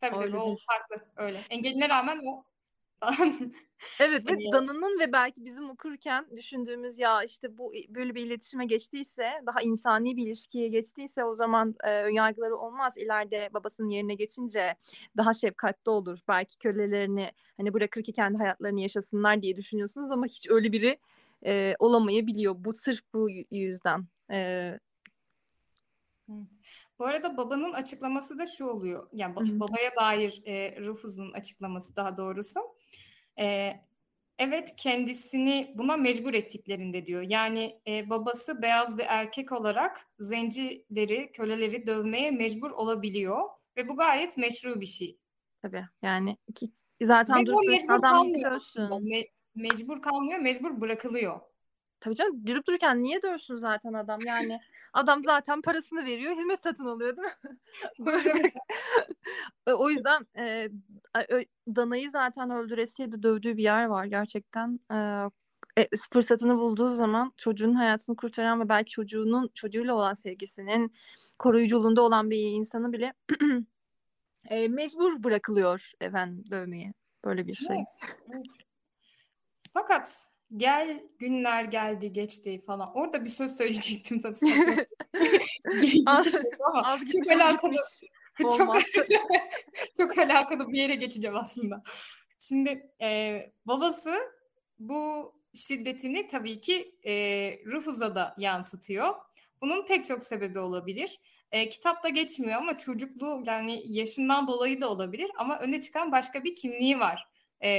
Tabii 0.00 0.16
öyle 0.16 0.30
tabii 0.30 0.40
değil. 0.40 0.52
o 0.52 0.56
farklı 0.66 1.06
öyle. 1.16 1.40
Engeline 1.50 1.88
rağmen 1.88 2.20
o 2.26 2.44
Evet 4.00 4.30
ve 4.30 4.52
Dana'nın 4.52 5.00
ve 5.00 5.12
belki 5.12 5.44
bizim 5.44 5.70
okurken 5.70 6.26
düşündüğümüz 6.36 6.98
ya 6.98 7.22
işte 7.24 7.58
bu 7.58 7.72
böyle 7.88 8.14
bir 8.14 8.26
iletişime 8.26 8.66
geçtiyse 8.66 9.30
daha 9.46 9.60
insani 9.60 10.16
bir 10.16 10.26
ilişkiye 10.26 10.68
geçtiyse 10.68 11.24
o 11.24 11.34
zaman 11.34 11.74
e, 11.84 12.02
önyargıları 12.02 12.56
olmaz. 12.56 12.96
İleride 12.96 13.48
babasının 13.54 13.88
yerine 13.88 14.14
geçince 14.14 14.76
daha 15.16 15.34
şefkatli 15.34 15.90
olur. 15.90 16.18
Belki 16.28 16.58
kölelerini 16.58 17.32
hani 17.56 17.74
bırakır 17.74 18.02
ki 18.02 18.12
kendi 18.12 18.38
hayatlarını 18.38 18.80
yaşasınlar 18.80 19.42
diye 19.42 19.56
düşünüyorsunuz 19.56 20.10
ama 20.10 20.26
hiç 20.26 20.50
öyle 20.50 20.72
biri 20.72 20.98
e, 21.46 21.74
olamayabiliyor. 21.78 22.54
Bu 22.58 22.72
sırf 22.72 23.00
bu 23.14 23.28
yüzden. 23.50 24.06
E, 24.30 24.78
Bu 27.00 27.06
arada 27.06 27.36
babanın 27.36 27.72
açıklaması 27.72 28.38
da 28.38 28.46
şu 28.46 28.66
oluyor. 28.66 29.08
Yani 29.12 29.34
ba- 29.34 29.48
Hı 29.48 29.54
hı. 29.54 29.60
babaya 29.60 29.90
dair 30.00 30.42
e, 30.44 30.80
Rufus'un 30.80 31.32
açıklaması 31.32 31.96
daha 31.96 32.16
doğrusu. 32.16 32.60
E, 33.38 33.72
evet 34.38 34.74
kendisini 34.76 35.72
buna 35.74 35.96
mecbur 35.96 36.34
ettiklerinde 36.34 37.06
diyor. 37.06 37.22
Yani 37.22 37.80
e, 37.86 38.10
babası 38.10 38.62
beyaz 38.62 38.98
bir 38.98 39.04
erkek 39.08 39.52
olarak 39.52 40.08
zencileri, 40.18 41.32
köleleri 41.32 41.86
dövmeye 41.86 42.30
mecbur 42.30 42.70
olabiliyor. 42.70 43.48
Ve 43.76 43.88
bu 43.88 43.96
gayet 43.96 44.36
meşru 44.36 44.80
bir 44.80 44.86
şey. 44.86 45.18
Tabii 45.62 45.84
yani 46.02 46.36
ki, 46.54 46.70
zaten 47.02 47.46
durup 47.46 47.62
dururken 47.66 47.88
adam 47.88 48.00
kalmıyor 48.00 48.50
dövsün. 48.50 48.82
Me- 48.82 49.28
mecbur 49.54 50.02
kalmıyor, 50.02 50.38
mecbur 50.38 50.80
bırakılıyor. 50.80 51.40
Tabii 52.00 52.14
canım 52.14 52.46
durup 52.46 52.66
dururken 52.66 53.02
niye 53.02 53.22
dövsün 53.22 53.56
zaten 53.56 53.92
adam 53.92 54.20
yani 54.26 54.60
adam 54.92 55.24
zaten 55.24 55.62
parasını 55.62 56.04
veriyor 56.04 56.36
hizmet 56.36 56.60
satın 56.60 56.86
alıyor 56.86 57.16
değil 57.16 57.28
mi? 57.28 57.58
Böyle- 57.98 58.52
o 59.66 59.90
yüzden 59.90 60.26
e, 60.38 60.68
Dana'yı 61.76 62.10
zaten 62.10 62.50
öldüresiye 62.50 63.12
de 63.12 63.22
dövdüğü 63.22 63.56
bir 63.56 63.62
yer 63.62 63.84
var 63.84 64.04
gerçekten. 64.04 64.80
E, 64.92 64.96
e, 65.76 65.88
fırsatını 66.12 66.56
bulduğu 66.56 66.90
zaman 66.90 67.32
çocuğun 67.36 67.74
hayatını 67.74 68.16
kurtaran 68.16 68.60
ve 68.60 68.68
belki 68.68 68.90
çocuğunun 68.90 69.50
çocuğuyla 69.54 69.94
olan 69.94 70.14
sevgisinin 70.14 70.94
koruyuculuğunda 71.38 72.02
olan 72.02 72.30
bir 72.30 72.38
insanı 72.38 72.92
bile 72.92 73.12
e, 74.50 74.68
mecbur 74.68 75.22
bırakılıyor 75.22 75.92
efendim 76.00 76.44
dövmeye. 76.50 76.92
Böyle 77.24 77.46
bir 77.46 77.54
şey. 77.54 77.76
Evet. 78.34 78.46
Fakat 79.72 80.29
gel 80.56 81.02
günler 81.18 81.64
geldi 81.64 82.12
geçti 82.12 82.60
falan. 82.66 82.96
Orada 82.96 83.24
bir 83.24 83.30
söz 83.30 83.56
söyleyecektim 83.56 84.20
Az 86.06 87.00
çok 87.12 87.30
alakalı 87.30 87.76
çok, 89.96 90.18
alakalı 90.18 90.72
bir 90.72 90.78
yere 90.78 90.94
geçeceğim 90.94 91.36
aslında. 91.36 91.82
Şimdi 92.40 92.90
e, 93.00 93.40
babası 93.66 94.18
bu 94.78 95.32
şiddetini 95.54 96.26
tabii 96.26 96.60
ki 96.60 96.94
e, 97.04 97.12
Rufus'a 97.66 98.14
da 98.14 98.34
yansıtıyor. 98.38 99.14
Bunun 99.62 99.86
pek 99.86 100.04
çok 100.04 100.22
sebebi 100.22 100.58
olabilir. 100.58 101.18
E, 101.52 101.68
kitapta 101.68 102.08
geçmiyor 102.08 102.58
ama 102.58 102.78
çocukluğu 102.78 103.42
yani 103.46 103.82
yaşından 103.84 104.46
dolayı 104.48 104.80
da 104.80 104.90
olabilir 104.90 105.30
ama 105.36 105.58
öne 105.58 105.80
çıkan 105.80 106.12
başka 106.12 106.44
bir 106.44 106.54
kimliği 106.54 107.00
var. 107.00 107.28
E, 107.60 107.70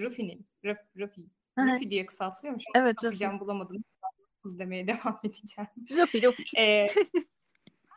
Rufi'nin. 0.00 0.46
Ruf, 0.64 0.78
Rufi. 0.96 1.20
Hı 1.58 1.62
hı. 1.62 1.66
Rufi 1.74 1.90
diye 1.90 2.06
kısaltılıyormuş. 2.06 2.64
Evet, 2.74 2.96
Bakacağım 3.04 3.40
bulamadım. 3.40 3.84
Demeye 4.58 4.86
devam 4.86 5.20
edeceğim. 5.24 5.68
Lofi, 5.98 6.22
lofi. 6.22 6.42
Ee, 6.58 6.86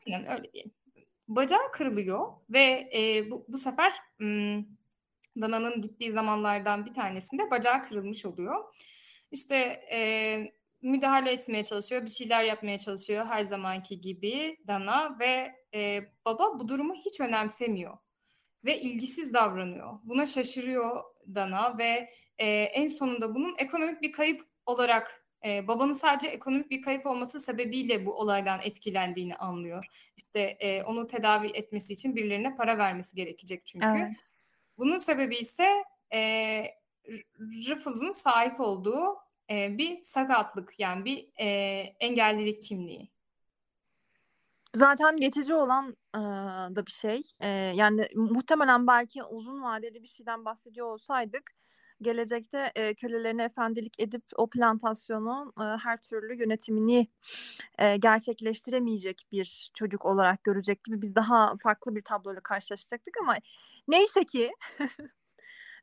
aynen 0.07 0.31
öyle 0.31 0.53
diyelim. 0.53 0.71
Bacağı 1.27 1.71
kırılıyor 1.71 2.27
ve 2.49 2.89
e, 2.95 3.31
bu, 3.31 3.45
bu 3.47 3.57
sefer 3.57 3.93
m, 4.19 4.65
Dana'nın 5.41 5.81
gittiği 5.81 6.11
zamanlardan 6.11 6.85
bir 6.85 6.93
tanesinde 6.93 7.51
bacağı 7.51 7.83
kırılmış 7.83 8.25
oluyor. 8.25 8.73
İşte 9.31 9.55
e, 9.91 9.99
müdahale 10.81 11.31
etmeye 11.31 11.63
çalışıyor, 11.63 12.01
bir 12.05 12.09
şeyler 12.09 12.43
yapmaya 12.43 12.77
çalışıyor 12.77 13.25
her 13.25 13.43
zamanki 13.43 14.01
gibi 14.01 14.57
Dana 14.67 15.19
ve 15.19 15.55
e, 15.73 16.01
baba 16.25 16.59
bu 16.59 16.67
durumu 16.67 16.95
hiç 16.95 17.19
önemsemiyor 17.19 17.97
ve 18.65 18.81
ilgisiz 18.81 19.33
davranıyor. 19.33 19.99
Buna 20.03 20.25
şaşırıyor 20.25 21.03
Dana 21.35 21.77
ve 21.77 22.09
e, 22.37 22.47
en 22.47 22.87
sonunda 22.87 23.35
bunun 23.35 23.55
ekonomik 23.57 24.01
bir 24.01 24.11
kayıp 24.11 24.41
olarak 24.65 25.25
e, 25.45 25.67
babanın 25.67 25.93
sadece 25.93 26.27
ekonomik 26.27 26.71
bir 26.71 26.81
kayıp 26.81 27.05
olması 27.05 27.39
sebebiyle 27.39 28.05
bu 28.05 28.13
olaydan 28.13 28.59
etkilendiğini 28.63 29.35
anlıyor. 29.35 29.85
İşte 30.17 30.39
e, 30.39 30.83
onu 30.83 31.07
tedavi 31.07 31.47
etmesi 31.47 31.93
için 31.93 32.15
birilerine 32.15 32.55
para 32.55 32.77
vermesi 32.77 33.15
gerekecek 33.15 33.65
çünkü. 33.65 33.87
Evet. 33.97 34.27
Bunun 34.77 34.97
sebebi 34.97 35.35
ise 35.37 35.83
e, 36.13 36.19
R- 36.19 37.69
Rufus'un 37.69 38.11
sahip 38.11 38.59
olduğu 38.59 39.17
e, 39.49 39.77
bir 39.77 40.03
sakatlık 40.03 40.79
yani 40.79 41.05
bir 41.05 41.27
e, 41.39 41.47
engellilik 41.99 42.63
kimliği. 42.63 43.09
Zaten 44.77 45.17
geçici 45.17 45.53
olan 45.53 45.95
e, 46.15 46.19
da 46.75 46.85
bir 46.85 46.91
şey. 46.91 47.21
E, 47.39 47.47
yani 47.49 48.07
muhtemelen 48.15 48.87
belki 48.87 49.23
uzun 49.23 49.63
vadeli 49.63 50.03
bir 50.03 50.07
şeyden 50.07 50.45
bahsediyor 50.45 50.87
olsaydık 50.87 51.51
gelecekte 52.01 52.71
e, 52.75 52.93
kölelerine 52.95 53.43
efendilik 53.43 53.99
edip 53.99 54.23
o 54.35 54.49
plantasyonun 54.49 55.47
e, 55.61 55.63
her 55.83 56.01
türlü 56.01 56.39
yönetimini 56.39 57.07
e, 57.79 57.97
gerçekleştiremeyecek 57.97 59.21
bir 59.31 59.71
çocuk 59.75 60.05
olarak 60.05 60.43
görecekti. 60.43 60.91
ve 60.91 61.01
Biz 61.01 61.15
daha 61.15 61.55
farklı 61.63 61.95
bir 61.95 62.01
tabloyla 62.01 62.41
karşılaşacaktık 62.41 63.15
ama 63.21 63.35
neyse 63.87 64.23
ki 64.23 64.51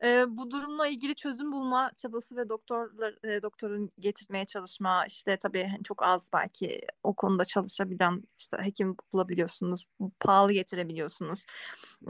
e, 0.03 0.25
bu 0.29 0.51
durumla 0.51 0.87
ilgili 0.87 1.15
çözüm 1.15 1.53
bulma 1.53 1.91
çabası 1.97 2.37
ve 2.37 2.49
doktorlar 2.49 3.15
e, 3.25 3.43
doktorun 3.43 3.91
getirmeye 3.99 4.45
çalışma 4.45 5.07
işte 5.07 5.37
tabii 5.37 5.65
hani 5.65 5.83
çok 5.83 6.03
az 6.03 6.31
belki 6.35 6.81
o 7.03 7.15
konuda 7.15 7.45
çalışabilen 7.45 8.23
işte 8.39 8.57
hekim 8.63 8.97
bulabiliyorsunuz 9.13 9.85
pahalı 10.21 10.53
getirebiliyorsunuz 10.53 11.45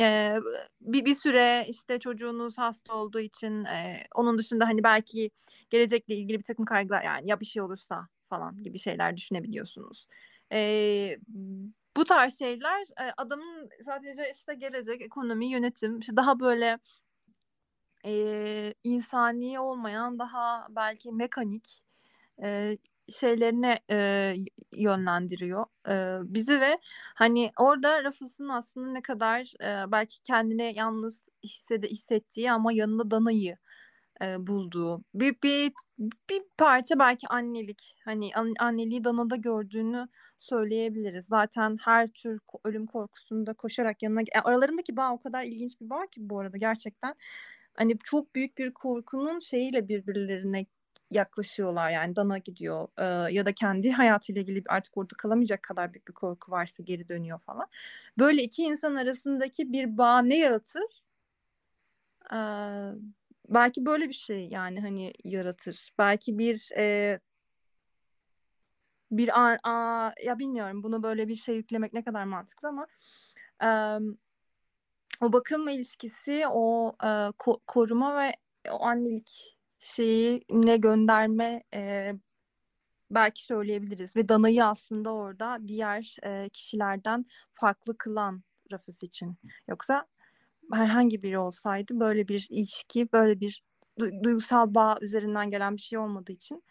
e, 0.01 0.37
bir 0.81 1.05
bir 1.05 1.15
süre 1.15 1.67
işte 1.69 1.99
çocuğunuz 1.99 2.59
hasta 2.59 2.95
olduğu 2.95 3.21
için 3.21 3.65
e, 3.65 4.07
onun 4.15 4.39
dışında 4.39 4.67
hani 4.67 4.85
belki 4.85 5.31
gelecekle 5.71 6.15
ilgili 6.15 6.39
bir 6.39 6.45
takım 6.45 6.65
kaygılar 6.65 7.03
yani 7.03 7.31
ya 7.31 7.41
bir 7.41 7.47
şey 7.47 7.63
olursa 7.63 8.09
falan 8.29 8.57
gibi 8.63 8.79
şeyler 8.79 9.17
düşünebiliyorsunuz. 9.17 10.07
E, 10.53 11.19
bu 11.97 12.05
tarz 12.05 12.39
şeyler 12.39 12.87
adamın 13.17 13.69
sadece 13.85 14.31
işte 14.35 14.55
gelecek 14.55 15.03
ekonomi 15.03 15.47
yönetim 15.47 15.99
işte 15.99 16.17
daha 16.17 16.41
böyle 16.41 16.79
e, 18.07 18.75
insani 18.85 19.61
olmayan 19.61 20.19
daha 20.19 20.67
belki 20.71 21.13
mekanik 21.13 21.85
e, 22.43 22.79
şeylerine 23.09 23.81
e, 23.91 24.35
yönlendiriyor. 24.77 25.65
E, 25.89 26.19
bizi 26.35 26.61
ve 26.61 26.79
hani 27.15 27.53
orada 27.59 28.05
Rufus'un 28.05 28.49
aslında 28.49 28.93
ne 28.93 29.03
kadar 29.03 29.53
e, 29.63 29.93
belki 29.93 30.23
kendine 30.23 30.73
yalnız 30.73 31.25
hissede, 31.45 31.89
hissettiği 31.89 32.53
ama 32.53 32.73
yanında 32.73 33.11
Dana'yı 33.11 33.57
e, 34.23 34.47
bulduğu. 34.47 35.05
Bir, 35.15 35.37
bir 35.43 35.73
bir 36.31 36.43
parça 36.59 36.99
belki 36.99 37.29
annelik 37.29 37.97
hani 38.05 38.31
an- 38.35 38.55
anneliği 38.61 39.05
Dana'da 39.05 39.37
gördüğünü 39.37 40.09
söyleyebiliriz. 40.39 41.27
Zaten 41.27 41.77
her 41.85 42.07
tür 42.07 42.39
ölüm 42.65 42.87
korkusunda 42.87 43.55
koşarak 43.55 44.03
yanına 44.03 44.21
e, 44.23 44.41
aralarındaki 44.45 44.97
bağ 44.97 45.13
o 45.13 45.21
kadar 45.21 45.45
ilginç 45.45 45.81
bir 45.81 45.91
bağ 45.91 46.07
ki 46.07 46.31
bu 46.31 46.41
arada 46.41 46.57
gerçekten 46.57 47.15
hani 47.75 47.99
çok 48.05 48.35
büyük 48.35 48.59
bir 48.59 48.75
korkunun 48.75 49.39
şeyiyle 49.39 49.89
birbirlerine 49.89 50.67
yaklaşıyorlar 51.11 51.91
yani 51.91 52.17
Dana 52.17 52.39
gidiyor 52.39 52.89
e, 52.99 53.33
ya 53.33 53.47
da 53.47 53.53
kendi 53.53 53.91
hayatıyla 53.93 54.43
ilgili 54.43 54.63
artık 54.69 54.97
orada 54.97 55.15
kalamayacak 55.19 55.63
kadar 55.63 55.95
büyük 55.95 56.09
bir 56.09 56.13
korku 56.13 56.53
varsa 56.53 56.83
geri 56.83 57.09
dönüyor 57.09 57.39
falan. 57.39 57.67
Böyle 58.19 58.43
iki 58.43 58.63
insan 58.63 58.95
arasındaki 58.95 59.73
bir 59.73 59.99
bağ 59.99 60.19
ne 60.23 60.39
yaratır? 60.39 60.83
E, 62.33 62.39
belki 63.49 63.87
böyle 63.87 64.09
bir 64.09 64.15
şey 64.15 64.49
yani 64.49 64.81
hani 64.81 65.13
yaratır. 65.25 65.91
Belki 65.99 66.39
bir 66.39 66.71
e, 66.77 67.21
bir 69.11 69.41
a, 69.41 69.59
a, 69.63 70.13
ya 70.25 70.39
bilmiyorum 70.39 70.83
bunu 70.83 71.03
böyle 71.03 71.29
bir 71.29 71.35
şey 71.35 71.57
yüklemek 71.57 71.93
ne 71.93 72.05
kadar 72.05 72.25
mantıklı 72.25 72.69
ama 72.69 72.87
e, 73.63 73.69
o 75.21 75.33
bakım 75.33 75.69
ilişkisi, 75.69 76.45
o 76.49 76.93
e, 77.03 77.07
ko- 77.07 77.61
koruma 77.67 78.23
ve 78.23 78.33
o 78.71 78.85
annelik 78.85 79.57
şeyine 79.79 80.77
gönderme 80.77 81.63
e, 81.75 82.13
belki 83.11 83.45
söyleyebiliriz 83.45 84.17
ve 84.17 84.29
Dana'yı 84.29 84.65
aslında 84.65 85.15
orada 85.15 85.59
diğer 85.69 86.17
e, 86.23 86.49
kişilerden 86.49 87.27
farklı 87.53 87.99
kılan 87.99 88.43
Rafız 88.73 89.03
için. 89.03 89.37
Yoksa 89.69 90.07
herhangi 90.73 91.23
biri 91.23 91.39
olsaydı 91.39 92.01
böyle 92.01 92.29
bir 92.29 92.47
ilişki, 92.51 93.13
böyle 93.13 93.41
bir 93.41 93.63
du- 93.99 94.25
duygusal 94.25 94.75
bağ 94.75 94.99
üzerinden 95.01 95.51
gelen 95.51 95.77
bir 95.77 95.81
şey 95.81 95.99
olmadığı 95.99 96.33
için 96.33 96.65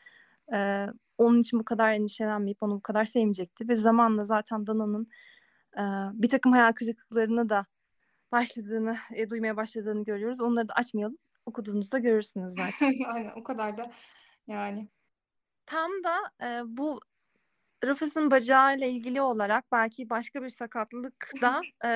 e, 0.54 0.88
onun 1.18 1.42
için 1.42 1.60
bu 1.60 1.66
kadar 1.66 1.92
endişelenmeyip 1.94 2.64
onu 2.64 2.76
bu 2.76 2.82
kadar 2.82 3.06
sevmeyecekti 3.06 3.70
ve 3.70 3.76
zamanla 3.76 4.26
zaten 4.26 4.68
Dana'nın 4.68 5.08
e, 5.78 5.82
bir 6.14 6.30
takım 6.30 6.52
hayal 6.52 6.72
kırıklıklarını 6.72 7.50
da 7.50 7.66
başladığını, 8.34 8.98
e, 9.16 9.30
duymaya 9.30 9.58
başladığını 9.58 10.04
görüyoruz. 10.04 10.42
Onları 10.42 10.70
da 10.70 10.74
açmayalım. 10.74 11.18
Okuduğunuzda 11.46 12.00
görürsünüz 12.00 12.54
zaten. 12.54 12.94
Aynen 13.08 13.32
o 13.36 13.44
kadar 13.44 13.78
da 13.78 13.92
yani. 14.48 14.90
Tam 15.66 15.92
da 16.04 16.18
e, 16.48 16.62
bu 16.78 17.00
Rufus'un 17.86 18.32
bacağıyla 18.32 18.88
ilgili 18.88 19.22
olarak 19.22 19.72
belki 19.72 20.10
başka 20.10 20.44
bir 20.44 20.50
sakatlıkta 20.50 21.62
e, 21.86 21.90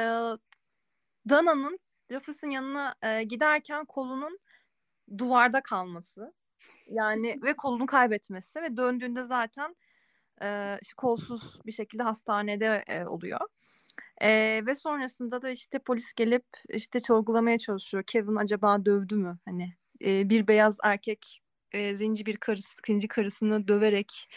Dana'nın 1.30 1.80
Rufus'un 2.12 2.50
yanına 2.50 2.96
e, 3.02 3.24
giderken 3.24 3.86
kolunun 3.86 4.40
duvarda 5.18 5.62
kalması. 5.62 6.34
Yani 6.88 7.40
ve 7.44 7.56
kolunu 7.56 7.86
kaybetmesi 7.86 8.62
ve 8.62 8.78
döndüğünde 8.78 9.24
zaten 9.24 9.76
e, 10.42 10.80
kolsuz 10.98 11.60
bir 11.66 11.72
şekilde 11.72 12.04
hastanede 12.04 12.84
e, 12.88 13.06
oluyor. 13.06 13.40
E, 14.22 14.62
ve 14.66 14.76
sonrasında 14.76 15.42
da 15.42 15.50
işte 15.50 15.80
polis 15.80 16.14
gelip 16.14 16.46
işte 16.70 17.00
sorgulamaya 17.00 17.58
çalışıyor. 17.58 18.04
Kevin 18.08 18.36
acaba 18.36 18.86
dövdü 18.86 19.16
mü? 19.16 19.38
Hani 19.46 19.74
e, 20.06 20.30
bir 20.30 20.48
beyaz 20.48 20.78
erkek 20.84 21.42
e, 21.72 21.96
zenci 21.96 22.26
bir 22.26 22.38
karısı, 22.38 22.78
zenci 22.88 23.08
karısını 23.08 23.68
döverek 23.68 24.30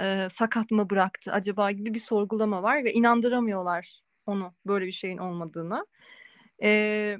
e, 0.00 0.28
sakat 0.32 0.70
mı 0.70 0.90
bıraktı 0.90 1.32
acaba 1.32 1.70
gibi 1.70 1.94
bir 1.94 2.00
sorgulama 2.00 2.62
var 2.62 2.84
ve 2.84 2.92
inandıramıyorlar 2.92 4.00
onu 4.26 4.54
böyle 4.66 4.86
bir 4.86 4.92
şeyin 4.92 5.18
olmadığına. 5.18 5.86
E, 6.62 7.18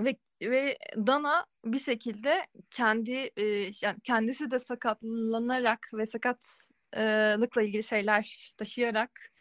ve 0.00 0.16
ve 0.42 0.78
Dana 0.96 1.46
bir 1.64 1.78
şekilde 1.78 2.46
kendi 2.70 3.30
e, 3.36 3.44
yani 3.82 4.00
kendisi 4.04 4.50
de 4.50 4.58
sakatlanarak 4.58 5.90
ve 5.94 6.06
sakatlıkla 6.06 7.62
ilgili 7.62 7.82
şeyler 7.82 8.54
taşıyarak 8.58 9.33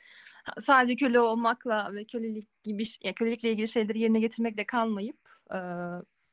sadece 0.62 0.96
köle 0.96 1.20
olmakla 1.20 1.94
ve 1.94 2.06
kölelik 2.06 2.64
gibi 2.64 2.84
yani 3.04 3.16
kölelikle 3.16 3.52
ilgili 3.52 3.68
şeyleri 3.68 4.00
yerine 4.00 4.20
getirmekle 4.20 4.66
kalmayıp 4.66 5.20
e, 5.52 5.58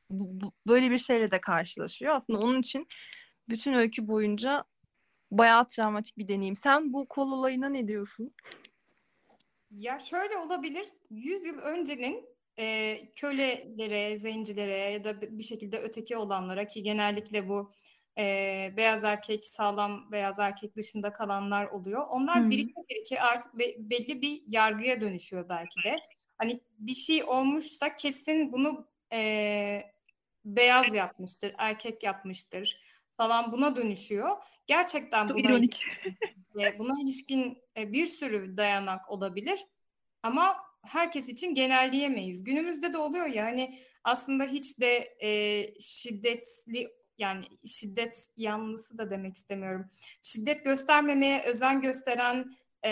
bu, 0.09 0.41
bu, 0.41 0.51
böyle 0.67 0.91
bir 0.91 0.97
şeyle 0.97 1.31
de 1.31 1.41
karşılaşıyor. 1.41 2.13
Aslında 2.13 2.39
onun 2.39 2.59
için 2.59 2.87
bütün 3.49 3.73
öykü 3.73 4.07
boyunca 4.07 4.63
bayağı 5.31 5.67
travmatik 5.67 6.17
bir 6.17 6.27
deneyim. 6.27 6.55
Sen 6.55 6.93
bu 6.93 7.07
kol 7.07 7.31
olayına 7.31 7.69
ne 7.69 7.87
diyorsun? 7.87 8.33
Ya 9.71 9.99
şöyle 9.99 10.37
olabilir. 10.37 10.85
100 11.09 11.45
yıl 11.45 11.57
öncenin 11.57 12.25
e, 12.59 12.97
kölelere, 13.15 14.17
zencilere 14.17 14.91
ya 14.91 15.03
da 15.03 15.21
bir 15.21 15.43
şekilde 15.43 15.79
öteki 15.79 16.17
olanlara 16.17 16.67
ki 16.67 16.83
genellikle 16.83 17.49
bu 17.49 17.71
e, 18.17 18.73
beyaz 18.77 19.03
erkek, 19.03 19.45
sağlam 19.45 20.11
beyaz 20.11 20.39
erkek 20.39 20.75
dışında 20.75 21.13
kalanlar 21.13 21.65
oluyor. 21.65 22.07
Onlar 22.09 22.39
hmm. 22.39 22.49
birike 22.49 23.21
artık 23.21 23.59
be, 23.59 23.75
belli 23.77 24.21
bir 24.21 24.43
yargıya 24.47 25.01
dönüşüyor 25.01 25.49
belki 25.49 25.83
de. 25.83 25.99
Hani 26.37 26.61
bir 26.79 26.93
şey 26.93 27.23
olmuşsa 27.23 27.95
kesin 27.95 28.51
bunu 28.51 28.87
e, 29.13 29.81
beyaz 30.45 30.93
yapmıştır, 30.93 31.55
erkek 31.57 32.03
yapmıştır 32.03 32.77
falan 33.17 33.51
buna 33.51 33.75
dönüşüyor. 33.75 34.37
Gerçekten 34.67 35.27
Çok 35.27 35.37
buna 35.37 35.47
ironik. 35.47 35.81
ilişkin, 35.81 36.79
buna 36.79 37.01
ilişkin 37.01 37.57
bir 37.77 38.05
sürü 38.05 38.57
dayanak 38.57 39.09
olabilir. 39.09 39.65
Ama 40.23 40.57
herkes 40.83 41.29
için 41.29 41.55
genelleyemeyiz. 41.55 42.43
Günümüzde 42.43 42.93
de 42.93 42.97
oluyor 42.97 43.25
ya 43.25 43.45
hani 43.45 43.79
aslında 44.03 44.43
hiç 44.43 44.79
de 44.79 45.17
e, 45.21 45.29
şiddetli 45.79 47.00
yani 47.21 47.45
şiddet 47.65 48.27
yanlısı 48.37 48.97
da 48.97 49.09
demek 49.09 49.35
istemiyorum. 49.35 49.85
Şiddet 50.21 50.63
göstermemeye 50.63 51.43
özen 51.43 51.81
gösteren 51.81 52.57
e, 52.85 52.91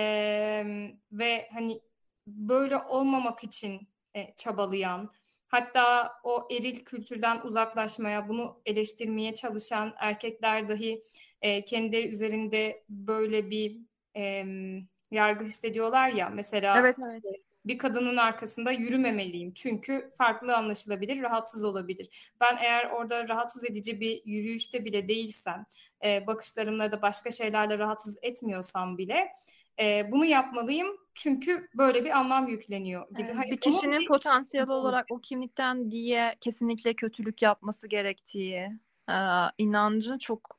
ve 1.11 1.49
hani 1.53 1.81
böyle 2.27 2.77
olmamak 2.77 3.43
için 3.43 3.87
e, 4.15 4.33
çabalayan 4.37 5.11
hatta 5.47 6.13
o 6.23 6.47
eril 6.51 6.85
kültürden 6.85 7.41
uzaklaşmaya 7.41 8.29
bunu 8.29 8.61
eleştirmeye 8.65 9.33
çalışan 9.33 9.93
erkekler 9.97 10.69
dahi 10.69 11.03
e, 11.41 11.65
kendi 11.65 11.97
üzerinde 11.97 12.83
böyle 12.89 13.49
bir 13.49 13.77
e, 14.15 14.45
yargı 15.11 15.45
hissediyorlar 15.45 16.09
ya 16.09 16.29
mesela 16.29 16.79
evet, 16.79 16.95
evet. 16.99 17.09
Işte, 17.15 17.48
bir 17.65 17.77
kadının 17.77 18.17
arkasında 18.17 18.71
yürümemeliyim. 18.71 19.53
Çünkü 19.53 20.11
farklı 20.17 20.55
anlaşılabilir, 20.55 21.21
rahatsız 21.21 21.63
olabilir. 21.63 22.33
Ben 22.41 22.57
eğer 22.57 22.89
orada 22.89 23.27
rahatsız 23.27 23.63
edici 23.63 23.99
bir 23.99 24.21
yürüyüşte 24.25 24.85
bile 24.85 25.07
değilsem, 25.07 25.65
e, 26.05 26.27
bakışlarımla 26.27 26.91
da 26.91 27.01
başka 27.01 27.31
şeylerle 27.31 27.77
rahatsız 27.77 28.17
etmiyorsam 28.21 28.97
bile 28.97 29.27
e, 29.79 30.11
bunu 30.11 30.25
yapmalıyım. 30.25 30.87
Çünkü 31.15 31.67
böyle 31.77 32.05
bir 32.05 32.09
anlam 32.09 32.47
yükleniyor 32.47 33.07
gibi. 33.09 33.31
Hani 33.31 33.51
bir 33.51 33.57
kişinin 33.57 33.99
bir... 33.99 34.07
potansiyel 34.07 34.69
olarak 34.69 35.05
o 35.09 35.19
kimlikten 35.19 35.91
diye 35.91 36.35
kesinlikle 36.41 36.93
kötülük 36.93 37.41
yapması 37.41 37.87
gerektiği 37.87 38.69
e, 39.09 39.15
inancı 39.57 40.17
çok 40.19 40.58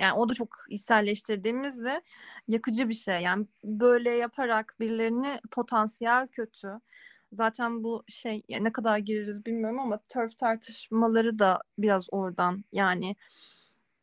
yani 0.00 0.12
o 0.12 0.28
da 0.28 0.34
çok 0.34 0.56
içselleştirdiğimiz 0.68 1.84
ve 1.84 2.02
yakıcı 2.48 2.88
bir 2.88 2.94
şey. 2.94 3.20
Yani 3.20 3.46
böyle 3.64 4.10
yaparak 4.10 4.76
birilerini 4.80 5.40
potansiyel 5.50 6.28
kötü. 6.28 6.80
Zaten 7.32 7.84
bu 7.84 8.04
şey 8.08 8.42
ne 8.48 8.72
kadar 8.72 8.98
gireriz 8.98 9.46
bilmiyorum 9.46 9.78
ama 9.78 9.98
turf 10.08 10.38
tartışmaları 10.38 11.38
da 11.38 11.62
biraz 11.78 12.06
oradan. 12.12 12.64
Yani 12.72 13.16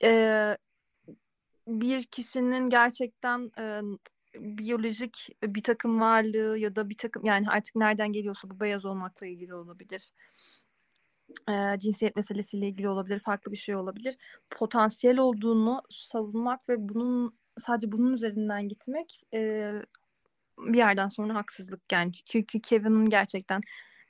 e, 0.04 0.58
bir 1.68 2.04
kişinin 2.04 2.70
gerçekten 2.70 3.52
e, 3.60 3.82
biyolojik 4.36 5.30
bir 5.44 5.64
takım 5.64 6.02
varlığı 6.02 6.58
ya 6.58 6.76
da 6.76 6.90
bir 6.90 6.98
takım 6.98 7.26
yani 7.26 7.50
artık 7.50 7.76
nereden 7.76 8.14
geliyorsa 8.14 8.50
bu 8.50 8.60
beyaz 8.60 8.86
olmakla 8.86 9.28
ilgili 9.28 9.56
olabilir 9.56 10.12
e, 11.50 11.80
cinsiyet 11.80 12.16
meselesiyle 12.16 12.68
ilgili 12.68 12.90
olabilir, 12.90 13.20
farklı 13.20 13.52
bir 13.52 13.58
şey 13.58 13.76
olabilir. 13.76 14.18
Potansiyel 14.50 15.18
olduğunu 15.18 15.82
savunmak 15.90 16.70
ve 16.70 16.90
bunun 16.90 17.36
sadece 17.58 17.92
bunun 17.92 18.14
üzerinden 18.14 18.68
gitmek 18.68 19.22
e, 19.34 19.72
bir 20.58 20.78
yerden 20.78 21.08
sonra 21.08 21.36
haksızlık 21.36 21.92
yani. 21.92 22.12
Çünkü 22.26 22.62
Kevin'in 22.62 23.10
gerçekten 23.10 23.62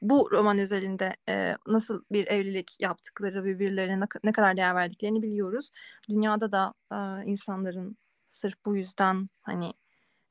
bu 0.01 0.29
roman 0.31 0.59
özelinde 0.59 1.15
e, 1.29 1.55
nasıl 1.67 2.03
bir 2.11 2.27
evlilik 2.27 2.79
yaptıkları, 2.79 3.45
birbirlerine 3.45 4.05
ne, 4.23 4.31
kadar 4.31 4.57
değer 4.57 4.75
verdiklerini 4.75 5.21
biliyoruz. 5.21 5.71
Dünyada 6.09 6.51
da 6.51 6.73
e, 6.91 7.25
insanların 7.25 7.97
sırf 8.25 8.55
bu 8.65 8.75
yüzden 8.75 9.29
hani 9.41 9.73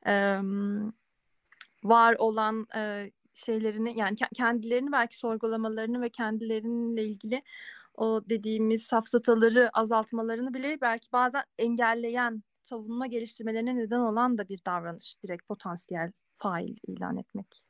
e, 0.06 0.38
var 1.84 2.16
olan 2.18 2.66
e, 2.76 3.10
şeylerini 3.34 3.98
yani 3.98 4.16
kendilerini 4.34 4.92
belki 4.92 5.18
sorgulamalarını 5.18 6.00
ve 6.00 6.08
kendileriyle 6.08 7.04
ilgili 7.04 7.42
o 7.94 8.22
dediğimiz 8.28 8.82
safsataları 8.82 9.70
azaltmalarını 9.72 10.54
bile 10.54 10.80
belki 10.80 11.12
bazen 11.12 11.44
engelleyen 11.58 12.42
savunma 12.64 13.06
geliştirmelerine 13.06 13.76
neden 13.76 14.00
olan 14.00 14.38
da 14.38 14.48
bir 14.48 14.60
davranış 14.66 15.22
direkt 15.22 15.48
potansiyel 15.48 16.12
fail 16.34 16.76
ilan 16.86 17.16
etmek 17.16 17.62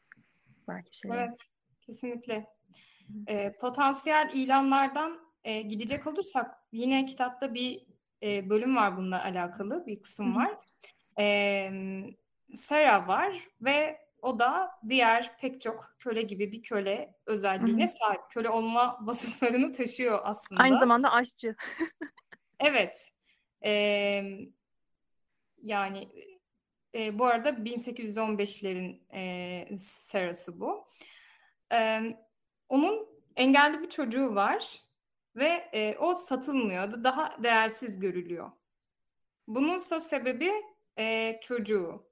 belki 0.68 0.98
şey. 0.98 1.10
Evet 1.14 1.38
kesinlikle. 1.80 2.46
E, 3.26 3.52
potansiyel 3.52 4.30
ilanlardan 4.34 5.20
e, 5.44 5.62
gidecek 5.62 6.06
olursak 6.06 6.54
yine 6.72 7.04
kitapta 7.04 7.54
bir 7.54 7.86
e, 8.22 8.50
bölüm 8.50 8.76
var 8.76 8.96
bununla 8.96 9.24
alakalı 9.24 9.86
bir 9.86 10.02
kısım 10.02 10.36
var. 10.36 10.50
E, 11.18 11.70
Sarah 12.56 13.08
var 13.08 13.48
ve 13.60 13.98
o 14.22 14.38
da 14.38 14.70
diğer 14.88 15.36
pek 15.38 15.60
çok 15.60 15.94
köle 15.98 16.22
gibi 16.22 16.52
bir 16.52 16.62
köle 16.62 17.14
özelliğine 17.26 17.84
Hı-hı. 17.84 17.92
sahip. 17.92 18.20
Köle 18.30 18.48
olma 18.48 18.98
vasıflarını 19.06 19.72
taşıyor 19.72 20.20
aslında. 20.24 20.62
Aynı 20.62 20.76
zamanda 20.76 21.12
aşçı. 21.12 21.56
evet. 22.60 23.10
Ee, 23.64 24.22
yani 25.62 26.08
e, 26.94 27.18
bu 27.18 27.26
arada 27.26 27.50
1815'lerin 27.50 29.00
e, 29.14 29.78
serası 29.78 30.60
bu. 30.60 30.86
E, 31.72 32.00
onun 32.68 33.08
engelli 33.36 33.82
bir 33.82 33.88
çocuğu 33.88 34.34
var 34.34 34.80
ve 35.36 35.68
e, 35.72 35.98
o 35.98 36.14
satılmıyor. 36.14 37.04
Daha 37.04 37.42
değersiz 37.42 38.00
görülüyor. 38.00 38.50
Bununsa 39.46 40.00
sebebi 40.00 40.52
e, 40.98 41.38
çocuğu. 41.42 42.09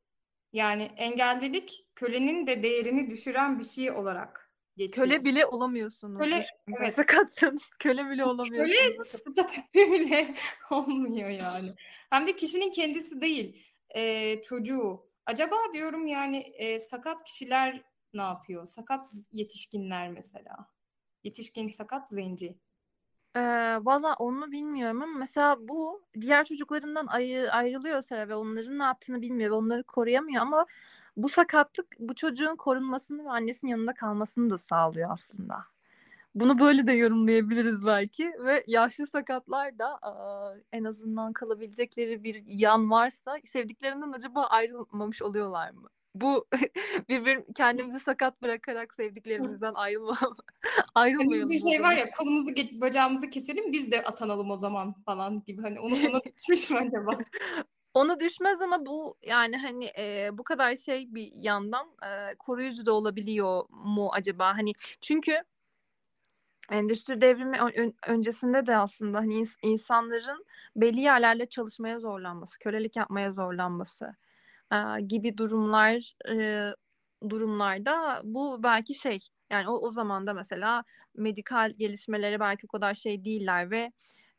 Yani 0.52 0.82
engellilik 0.96 1.86
kölenin 1.94 2.46
de 2.46 2.62
değerini 2.62 3.10
düşüren 3.10 3.58
bir 3.58 3.64
şey 3.64 3.90
olarak 3.90 4.52
geçiyor. 4.76 5.06
Köle 5.06 5.24
bile 5.24 5.46
olamıyorsunuz. 5.46 6.18
Köle, 6.18 6.44
evet. 6.80 6.94
Sakatsanız 6.94 7.70
köle 7.78 8.10
bile 8.10 8.24
olamıyorsunuz. 8.24 9.12
Köle 9.72 9.92
bile 9.92 10.34
olmuyor 10.70 11.28
yani. 11.28 11.68
Hem 12.10 12.26
de 12.26 12.36
kişinin 12.36 12.70
kendisi 12.70 13.20
değil, 13.20 13.64
e, 13.90 14.42
çocuğu. 14.42 15.08
Acaba 15.26 15.56
diyorum 15.74 16.06
yani 16.06 16.38
e, 16.38 16.80
sakat 16.80 17.24
kişiler 17.24 17.82
ne 18.14 18.22
yapıyor? 18.22 18.66
Sakat 18.66 19.06
yetişkinler 19.32 20.08
mesela. 20.08 20.56
Yetişkin 21.24 21.68
sakat 21.68 22.08
zenci. 22.08 22.58
Ee, 23.38 23.78
valla 23.84 24.14
onu 24.18 24.52
bilmiyorum 24.52 25.02
ama 25.02 25.18
mesela 25.18 25.68
bu 25.68 26.02
diğer 26.20 26.44
çocuklarından 26.44 27.06
ayrı, 27.06 27.52
ayrılıyor 27.52 28.02
Sera 28.02 28.28
ve 28.28 28.34
onların 28.34 28.78
ne 28.78 28.82
yaptığını 28.82 29.22
bilmiyor 29.22 29.50
ve 29.50 29.54
onları 29.54 29.82
koruyamıyor 29.84 30.42
ama 30.42 30.66
bu 31.16 31.28
sakatlık 31.28 31.86
bu 31.98 32.14
çocuğun 32.14 32.56
korunmasını 32.56 33.24
ve 33.24 33.30
annesinin 33.30 33.70
yanında 33.70 33.94
kalmasını 33.94 34.50
da 34.50 34.58
sağlıyor 34.58 35.10
aslında. 35.12 35.64
Bunu 36.34 36.58
böyle 36.58 36.86
de 36.86 36.92
yorumlayabiliriz 36.92 37.86
belki 37.86 38.32
ve 38.44 38.64
yaşlı 38.66 39.06
sakatlar 39.06 39.78
da 39.78 40.00
en 40.72 40.84
azından 40.84 41.32
kalabilecekleri 41.32 42.24
bir 42.24 42.42
yan 42.46 42.90
varsa 42.90 43.36
sevdiklerinden 43.46 44.12
acaba 44.12 44.44
ayrılmamış 44.46 45.22
oluyorlar 45.22 45.70
mı? 45.70 45.88
Bu 46.20 46.46
bir 47.08 47.54
kendimizi 47.54 48.00
sakat 48.00 48.42
bırakarak 48.42 48.94
sevdiklerimizden 48.94 49.74
ayrılma 49.74 50.18
ayrılmayalım. 50.94 51.48
Hani 51.48 51.50
bir 51.50 51.70
şey 51.70 51.82
var 51.82 51.96
ya 51.96 52.10
kolumuzu 52.10 52.50
bacağımızı 52.72 53.30
keselim 53.30 53.72
biz 53.72 53.90
de 53.90 54.04
atanalım 54.04 54.50
o 54.50 54.58
zaman 54.58 54.92
falan 54.92 55.42
gibi 55.46 55.62
hani 55.62 55.80
onu 55.80 55.94
ona 55.94 56.20
düşmüş 56.38 56.70
mü 56.70 56.78
acaba? 56.78 57.18
Onu 57.94 58.20
düşmez 58.20 58.60
ama 58.60 58.86
bu 58.86 59.16
yani 59.22 59.56
hani 59.56 59.84
e, 59.98 60.30
bu 60.32 60.44
kadar 60.44 60.76
şey 60.76 61.14
bir 61.14 61.32
yandan 61.34 61.86
e, 62.02 62.34
koruyucu 62.34 62.86
da 62.86 62.92
olabiliyor 62.92 63.64
mu 63.70 64.10
acaba? 64.12 64.56
Hani 64.56 64.72
çünkü 65.00 65.42
endüstri 66.70 67.20
devrimi 67.20 67.58
ön- 67.60 67.94
öncesinde 68.06 68.66
de 68.66 68.76
aslında 68.76 69.18
hani 69.18 69.34
ins- 69.34 69.58
insanların 69.62 70.44
belli 70.76 71.00
yerlerle 71.00 71.46
çalışmaya 71.46 71.98
zorlanması, 71.98 72.58
kölelik 72.58 72.96
yapmaya 72.96 73.32
zorlanması 73.32 74.16
e, 74.72 75.00
gibi 75.00 75.38
durumlar 75.38 76.14
e, 76.30 76.70
durumlarda 77.28 78.20
bu 78.24 78.62
belki 78.62 78.94
şey 78.94 79.18
yani 79.50 79.68
o, 79.68 79.72
o 79.72 79.90
zaman 79.90 80.26
da 80.26 80.34
mesela 80.34 80.84
medikal 81.16 81.74
gelişmeleri 81.78 82.40
belki 82.40 82.66
o 82.66 82.68
kadar 82.68 82.94
şey 82.94 83.24
değiller 83.24 83.70
ve 83.70 83.92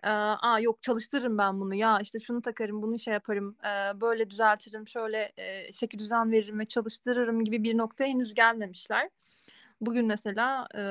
e, 0.04 0.10
aa 0.10 0.60
yok 0.60 0.84
çalıştırırım 0.84 1.38
ben 1.38 1.60
bunu 1.60 1.76
ya 1.76 2.00
işte 2.02 2.20
şunu 2.20 2.42
takarım 2.42 2.82
bunu 2.82 3.00
şey 3.00 3.14
yaparım 3.14 3.58
e, 3.64 4.02
böyle 4.02 4.30
düzeltirim 4.30 4.88
şöyle 4.88 5.32
e, 5.38 5.74
şekil 5.74 6.00
düzen 6.00 6.32
veririm 6.32 6.60
ve 6.60 6.66
çalıştırırım 6.66 7.44
gibi 7.44 7.64
bir 7.64 7.78
noktaya 7.78 8.08
henüz 8.08 8.34
gelmemişler. 8.34 9.10
Bugün 9.82 10.06
mesela 10.06 10.68
e, 10.78 10.82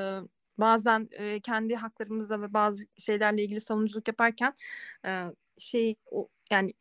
bazen 0.57 1.09
e, 1.11 1.39
kendi 1.39 1.75
haklarımızla 1.75 2.41
ve 2.41 2.53
bazı 2.53 2.83
şeylerle 2.97 3.43
ilgili 3.43 3.61
savunuculuk 3.61 4.07
yaparken 4.07 4.53
e, 5.05 5.25
şey 5.57 5.95
o, 6.11 6.29
yani 6.51 6.73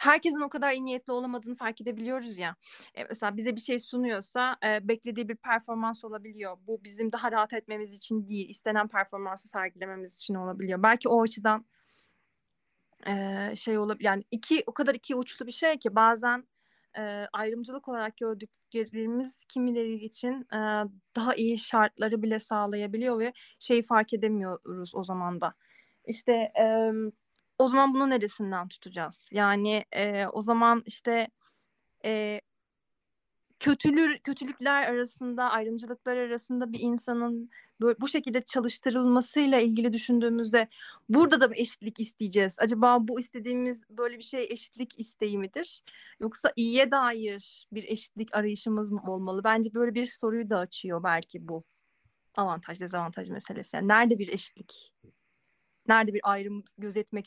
herkesin 0.00 0.40
o 0.40 0.48
kadar 0.48 0.72
iyi 0.72 0.84
niyetli 0.84 1.12
olamadığını 1.12 1.54
fark 1.54 1.80
edebiliyoruz 1.80 2.38
ya. 2.38 2.56
E, 2.94 3.04
mesela 3.04 3.36
bize 3.36 3.56
bir 3.56 3.60
şey 3.60 3.78
sunuyorsa 3.78 4.56
e, 4.64 4.88
beklediği 4.88 5.28
bir 5.28 5.36
performans 5.36 6.04
olabiliyor. 6.04 6.56
Bu 6.66 6.84
bizim 6.84 7.12
daha 7.12 7.32
rahat 7.32 7.52
etmemiz 7.52 7.92
için 7.94 8.28
değil, 8.28 8.48
istenen 8.48 8.88
performansı 8.88 9.48
sergilememiz 9.48 10.16
için 10.16 10.34
olabiliyor. 10.34 10.82
Belki 10.82 11.08
o 11.08 11.22
açıdan 11.22 11.66
e, 13.06 13.56
şey 13.56 13.78
olabilir. 13.78 14.04
Yani 14.04 14.22
iki 14.30 14.62
o 14.66 14.74
kadar 14.74 14.94
iki 14.94 15.14
uçlu 15.14 15.46
bir 15.46 15.52
şey 15.52 15.78
ki 15.78 15.94
bazen 15.94 16.44
e, 16.98 17.26
ayrımcılık 17.32 17.88
olarak 17.88 18.16
gördüklerimiz 18.16 19.44
kimileri 19.44 20.04
için 20.04 20.46
e, 20.54 20.58
daha 21.16 21.34
iyi 21.34 21.58
şartları 21.58 22.22
bile 22.22 22.40
sağlayabiliyor 22.40 23.18
ve 23.18 23.32
şeyi 23.58 23.82
fark 23.82 24.14
edemiyoruz 24.14 24.94
o 24.94 25.04
zaman 25.04 25.40
da. 25.40 25.54
İşte 26.06 26.32
e, 26.58 26.92
o 27.58 27.68
zaman 27.68 27.94
bunu 27.94 28.10
neresinden 28.10 28.68
tutacağız? 28.68 29.28
Yani 29.32 29.84
e, 29.92 30.26
o 30.26 30.40
zaman 30.40 30.82
işte 30.86 31.28
e, 32.04 32.40
kötülür 33.60 34.18
kötülükler 34.18 34.82
arasında, 34.82 35.50
ayrımcılıklar 35.50 36.16
arasında 36.16 36.72
bir 36.72 36.80
insanın 36.80 37.50
böyle 37.80 38.00
bu 38.00 38.08
şekilde 38.08 38.40
çalıştırılmasıyla 38.44 39.60
ilgili 39.60 39.92
düşündüğümüzde 39.92 40.68
burada 41.08 41.40
da 41.40 41.54
eşitlik 41.54 42.00
isteyeceğiz. 42.00 42.56
Acaba 42.58 43.08
bu 43.08 43.20
istediğimiz 43.20 43.84
böyle 43.90 44.18
bir 44.18 44.22
şey 44.22 44.44
eşitlik 44.50 45.00
isteği 45.00 45.38
midir? 45.38 45.82
Yoksa 46.20 46.52
iyiye 46.56 46.90
dair 46.90 47.66
bir 47.72 47.84
eşitlik 47.84 48.34
arayışımız 48.34 48.92
mı 48.92 49.02
olmalı? 49.06 49.44
Bence 49.44 49.74
böyle 49.74 49.94
bir 49.94 50.06
soruyu 50.06 50.50
da 50.50 50.58
açıyor 50.58 51.02
belki 51.02 51.48
bu 51.48 51.64
avantaj 52.36 52.80
dezavantaj 52.80 53.28
meselesi. 53.30 53.76
Yani 53.76 53.88
nerede 53.88 54.18
bir 54.18 54.28
eşitlik? 54.28 54.92
Nerede 55.88 56.14
bir 56.14 56.20
ayrım 56.22 56.64
gözetmek 56.78 57.26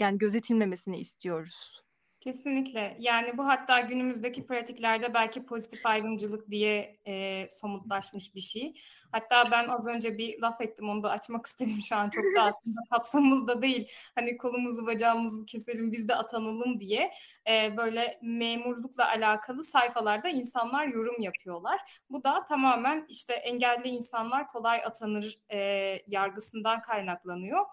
yani 0.00 0.18
gözetilmemesini 0.18 0.98
istiyoruz? 0.98 1.84
Kesinlikle. 2.24 2.96
Yani 2.98 3.38
bu 3.38 3.46
hatta 3.46 3.80
günümüzdeki 3.80 4.46
pratiklerde 4.46 5.14
belki 5.14 5.46
pozitif 5.46 5.86
ayrımcılık 5.86 6.50
diye 6.50 7.00
e, 7.06 7.46
somutlaşmış 7.48 8.34
bir 8.34 8.40
şey. 8.40 8.74
Hatta 9.12 9.50
ben 9.50 9.68
az 9.68 9.86
önce 9.86 10.18
bir 10.18 10.40
laf 10.40 10.60
ettim 10.60 10.88
onu 10.88 11.02
da 11.02 11.10
açmak 11.10 11.46
istedim 11.50 11.78
şu 11.88 11.96
an 11.96 12.10
çok 12.10 12.24
da 12.36 12.42
aslında 12.42 12.80
kapsamımızda 12.90 13.62
değil. 13.62 13.88
Hani 14.14 14.36
kolumuzu 14.36 14.86
bacağımızı 14.86 15.46
keselim 15.46 15.92
biz 15.92 16.08
de 16.08 16.14
atanalım 16.14 16.80
diye 16.80 17.12
e, 17.50 17.76
böyle 17.76 18.18
memurlukla 18.22 19.08
alakalı 19.08 19.62
sayfalarda 19.62 20.28
insanlar 20.28 20.86
yorum 20.86 21.20
yapıyorlar. 21.20 21.80
Bu 22.10 22.24
da 22.24 22.46
tamamen 22.46 23.06
işte 23.08 23.34
engelli 23.34 23.88
insanlar 23.88 24.48
kolay 24.48 24.84
atanır 24.84 25.38
e, 25.52 25.58
yargısından 26.06 26.82
kaynaklanıyor. 26.82 27.66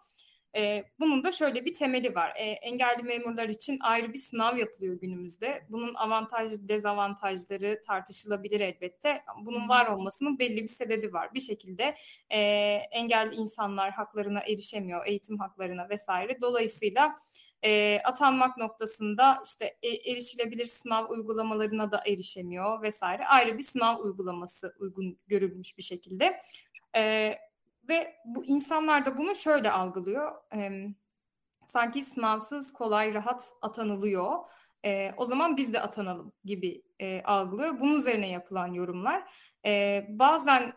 E, 0.55 0.83
bunun 0.99 1.23
da 1.23 1.31
şöyle 1.31 1.65
bir 1.65 1.73
temeli 1.73 2.15
var. 2.15 2.33
E, 2.35 2.43
engelli 2.43 3.03
memurlar 3.03 3.49
için 3.49 3.77
ayrı 3.81 4.13
bir 4.13 4.17
sınav 4.17 4.57
yapılıyor 4.57 4.99
günümüzde. 4.99 5.65
Bunun 5.69 5.93
avantaj 5.93 6.51
dezavantajları 6.59 7.81
tartışılabilir 7.87 8.59
elbette. 8.59 9.21
Bunun 9.41 9.69
var 9.69 9.87
olmasının 9.87 10.39
belli 10.39 10.63
bir 10.63 10.67
sebebi 10.67 11.13
var. 11.13 11.33
Bir 11.33 11.39
şekilde 11.39 11.95
e, 12.29 12.39
engelli 12.91 13.35
insanlar 13.35 13.91
haklarına 13.91 14.39
erişemiyor, 14.39 15.05
eğitim 15.05 15.39
haklarına 15.39 15.89
vesaire. 15.89 16.41
Dolayısıyla 16.41 17.15
e, 17.63 17.99
atanmak 18.03 18.57
noktasında 18.57 19.41
işte 19.45 19.77
e, 19.83 20.11
erişilebilir 20.11 20.65
sınav 20.65 21.09
uygulamalarına 21.09 21.91
da 21.91 22.03
erişemiyor 22.07 22.81
vesaire. 22.81 23.27
Ayrı 23.27 23.57
bir 23.57 23.63
sınav 23.63 23.99
uygulaması 23.99 24.73
uygun 24.79 25.19
görülmüş 25.27 25.77
bir 25.77 25.83
şekilde. 25.83 26.41
E, 26.95 27.33
ve 27.91 28.15
bu 28.25 28.45
insanlar 28.45 29.05
da 29.05 29.17
bunu 29.17 29.35
şöyle 29.35 29.71
algılıyor. 29.71 30.31
E, 30.55 30.87
sanki 31.67 32.03
sınavsız, 32.03 32.73
kolay, 32.73 33.13
rahat 33.13 33.53
atanılıyor. 33.61 34.39
E, 34.85 35.11
o 35.17 35.25
zaman 35.25 35.57
biz 35.57 35.73
de 35.73 35.81
atanalım 35.81 36.33
gibi 36.45 36.83
e, 36.99 37.21
algılıyor. 37.23 37.79
Bunun 37.79 37.95
üzerine 37.95 38.29
yapılan 38.29 38.67
yorumlar. 38.67 39.33
E, 39.65 40.05
bazen 40.09 40.73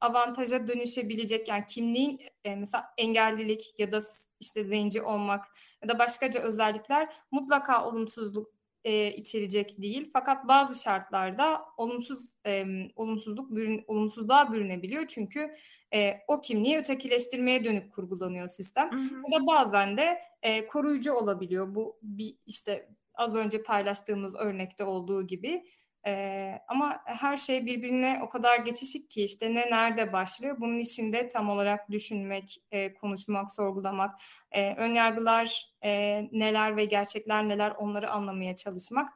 avantaja 0.00 0.68
dönüşebilecek 0.68 1.48
yani 1.48 1.66
kimliğin 1.66 2.20
mesela 2.44 2.84
engellilik 2.98 3.74
ya 3.78 3.92
da 3.92 3.98
işte 4.40 4.64
zenci 4.64 5.02
olmak 5.02 5.44
ya 5.82 5.88
da 5.88 5.98
başkaca 5.98 6.40
özellikler 6.40 7.12
mutlaka 7.30 7.84
olumsuzluk 7.88 8.57
e, 8.84 9.12
içerecek 9.12 9.82
değil. 9.82 10.10
Fakat 10.12 10.48
bazı 10.48 10.82
şartlarda 10.82 11.60
olumsuz 11.76 12.20
e, 12.46 12.64
olumsuzluk 12.96 13.56
bürün, 13.56 13.84
olumsuzluğa 13.86 14.52
bürünebiliyor. 14.52 15.06
Çünkü 15.06 15.54
e, 15.94 16.12
o 16.28 16.40
kimliği 16.40 16.78
ötekileştirmeye 16.78 17.64
dönük 17.64 17.92
kurgulanıyor 17.92 18.48
sistem. 18.48 18.92
Hı 18.92 18.96
hı. 18.96 19.22
Bu 19.22 19.32
da 19.32 19.46
bazen 19.46 19.96
de 19.96 20.18
e, 20.42 20.66
koruyucu 20.66 21.12
olabiliyor. 21.12 21.74
Bu 21.74 21.98
bir 22.02 22.34
işte 22.46 22.88
az 23.14 23.36
önce 23.36 23.62
paylaştığımız 23.62 24.34
örnekte 24.34 24.84
olduğu 24.84 25.26
gibi. 25.26 25.64
Ee, 26.08 26.60
ama 26.68 27.00
her 27.04 27.36
şey 27.36 27.66
birbirine 27.66 28.20
o 28.22 28.28
kadar 28.28 28.58
geçişik 28.58 29.10
ki 29.10 29.24
işte 29.24 29.54
ne 29.54 29.70
nerede 29.70 30.12
başlıyor. 30.12 30.56
Bunun 30.60 30.78
içinde 30.78 31.28
tam 31.28 31.50
olarak 31.50 31.90
düşünmek, 31.90 32.56
e, 32.70 32.94
konuşmak, 32.94 33.50
sorgulamak, 33.50 34.20
e, 34.50 34.74
önyargılar 34.74 35.72
e, 35.84 35.90
neler 36.32 36.76
ve 36.76 36.84
gerçekler 36.84 37.48
neler 37.48 37.70
onları 37.70 38.10
anlamaya 38.10 38.56
çalışmak 38.56 39.08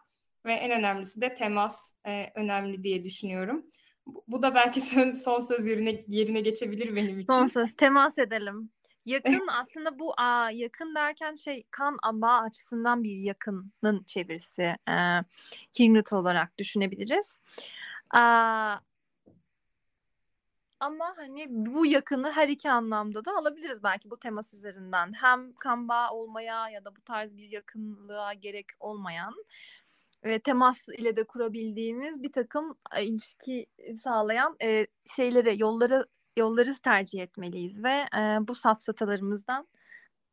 ve 0.45 0.53
en 0.53 0.71
önemlisi 0.71 1.21
de 1.21 1.35
temas 1.35 1.93
e, 2.07 2.27
önemli 2.35 2.83
diye 2.83 3.05
düşünüyorum. 3.05 3.67
Bu, 4.07 4.43
da 4.43 4.55
belki 4.55 4.81
son 5.25 5.41
söz 5.41 5.67
yerine 5.67 6.05
yerine 6.09 6.41
geçebilir 6.41 6.97
benim 6.97 7.21
için. 7.21 7.33
Son 7.33 7.47
söz 7.47 7.75
temas 7.75 8.19
edelim. 8.19 8.71
Yakın 9.07 9.47
aslında 9.61 9.99
bu 9.99 10.15
a, 10.17 10.51
yakın 10.51 10.95
derken 10.95 11.35
şey 11.35 11.65
kan 11.71 11.99
ama 12.03 12.43
açısından 12.43 13.05
bir 13.05 13.17
yakının 13.17 14.05
çevirisi 14.07 14.77
e, 14.89 14.95
Kingut 15.73 16.13
olarak 16.13 16.59
düşünebiliriz. 16.59 17.39
A, 18.11 18.79
ama 20.81 21.15
hani 21.17 21.47
bu 21.49 21.87
yakını 21.87 22.33
her 22.33 22.49
iki 22.49 22.71
anlamda 22.71 23.25
da 23.25 23.37
alabiliriz 23.37 23.83
belki 23.83 24.11
bu 24.11 24.19
temas 24.19 24.55
üzerinden. 24.55 25.13
Hem 25.13 25.53
kan 25.55 25.89
bağı 25.89 26.11
olmaya 26.11 26.69
ya 26.69 26.85
da 26.85 26.97
bu 26.97 27.01
tarz 27.01 27.37
bir 27.37 27.51
yakınlığa 27.51 28.33
gerek 28.33 28.67
olmayan 28.81 29.35
e, 30.23 30.39
temas 30.39 30.89
ile 30.89 31.17
de 31.17 31.25
kurabildiğimiz 31.25 32.23
bir 32.23 32.33
takım 32.33 32.79
ilişki 33.01 33.67
sağlayan 34.03 34.57
e, 34.63 34.87
şeylere, 35.07 35.53
yolları 35.53 36.07
yolları 36.39 36.75
tercih 36.75 37.23
etmeliyiz 37.23 37.85
ve 37.85 38.05
e, 38.17 38.49
bu 38.49 38.55
safsatalarımızdan 38.55 39.69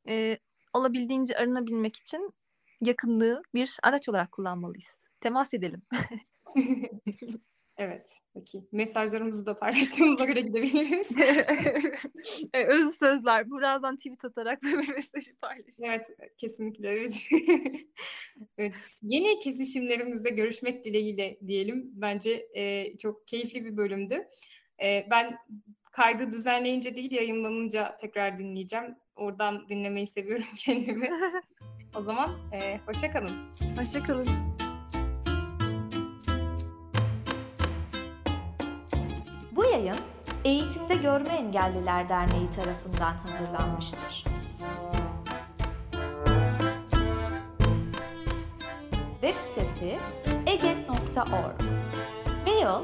e, 0.07 0.37
olabildiğince 0.73 1.37
arınabilmek 1.37 1.95
için 1.95 2.33
yakınlığı 2.81 3.41
bir 3.53 3.77
araç 3.83 4.09
olarak 4.09 4.31
kullanmalıyız. 4.31 5.07
Temas 5.21 5.53
edelim. 5.53 5.81
evet, 7.77 8.09
peki. 8.33 8.63
Mesajlarımızı 8.71 9.45
da 9.45 9.59
paylaştığımıza 9.59 10.25
göre 10.25 10.41
gidebiliriz. 10.41 11.17
e, 12.53 12.63
öz 12.65 12.95
sözler. 12.95 13.51
Birazdan 13.51 13.97
tweet 13.97 14.25
atarak 14.25 14.63
böyle 14.63 14.91
mesajı 14.91 15.35
paylaşacağız. 15.41 16.03
Evet, 16.19 16.37
kesinlikle. 16.37 16.89
Evet. 16.89 17.27
evet. 18.57 18.75
Yeni 19.01 19.39
kesişimlerimizde 19.39 20.29
görüşmek 20.29 20.85
dileğiyle 20.85 21.39
diyelim. 21.47 21.91
Bence 21.93 22.47
e, 22.53 22.97
çok 22.97 23.27
keyifli 23.27 23.65
bir 23.65 23.77
bölümdü. 23.77 24.27
E, 24.83 25.07
ben 25.11 25.37
kaydı 25.91 26.31
düzenleyince 26.31 26.95
değil 26.95 27.11
yayınlanınca 27.11 27.97
tekrar 27.97 28.39
dinleyeceğim. 28.39 28.95
Oradan 29.15 29.69
dinlemeyi 29.69 30.07
seviyorum 30.07 30.45
kendimi. 30.57 31.09
o 31.95 32.01
zaman 32.01 32.27
e, 32.53 32.79
hoşça 32.85 33.11
kalın. 33.11 33.31
Hoşça 33.77 33.99
kalın. 33.99 34.27
Bu 39.51 39.65
yayın 39.65 39.97
Eğitimde 40.45 40.95
Görme 40.95 41.29
Engelliler 41.29 42.09
Derneği 42.09 42.51
tarafından 42.51 43.13
hazırlanmıştır. 43.13 44.23
Web 49.21 49.35
sitesi 49.35 49.97
eget.org 50.45 51.61
Mail 52.45 52.83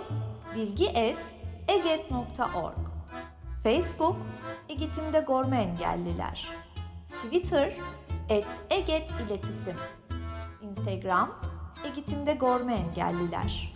bilgi.eget.org 0.55 2.94
Facebook 3.65 4.15
Eğitimde 4.69 5.25
Görme 5.27 5.61
Engelliler. 5.61 6.47
Twitter 7.09 7.77
et 8.29 8.47
Eget 8.69 9.11
İletisim. 9.11 9.75
Instagram 10.61 11.39
Eğitimde 11.83 12.33
Görme 12.33 12.75
Engelliler 12.75 13.73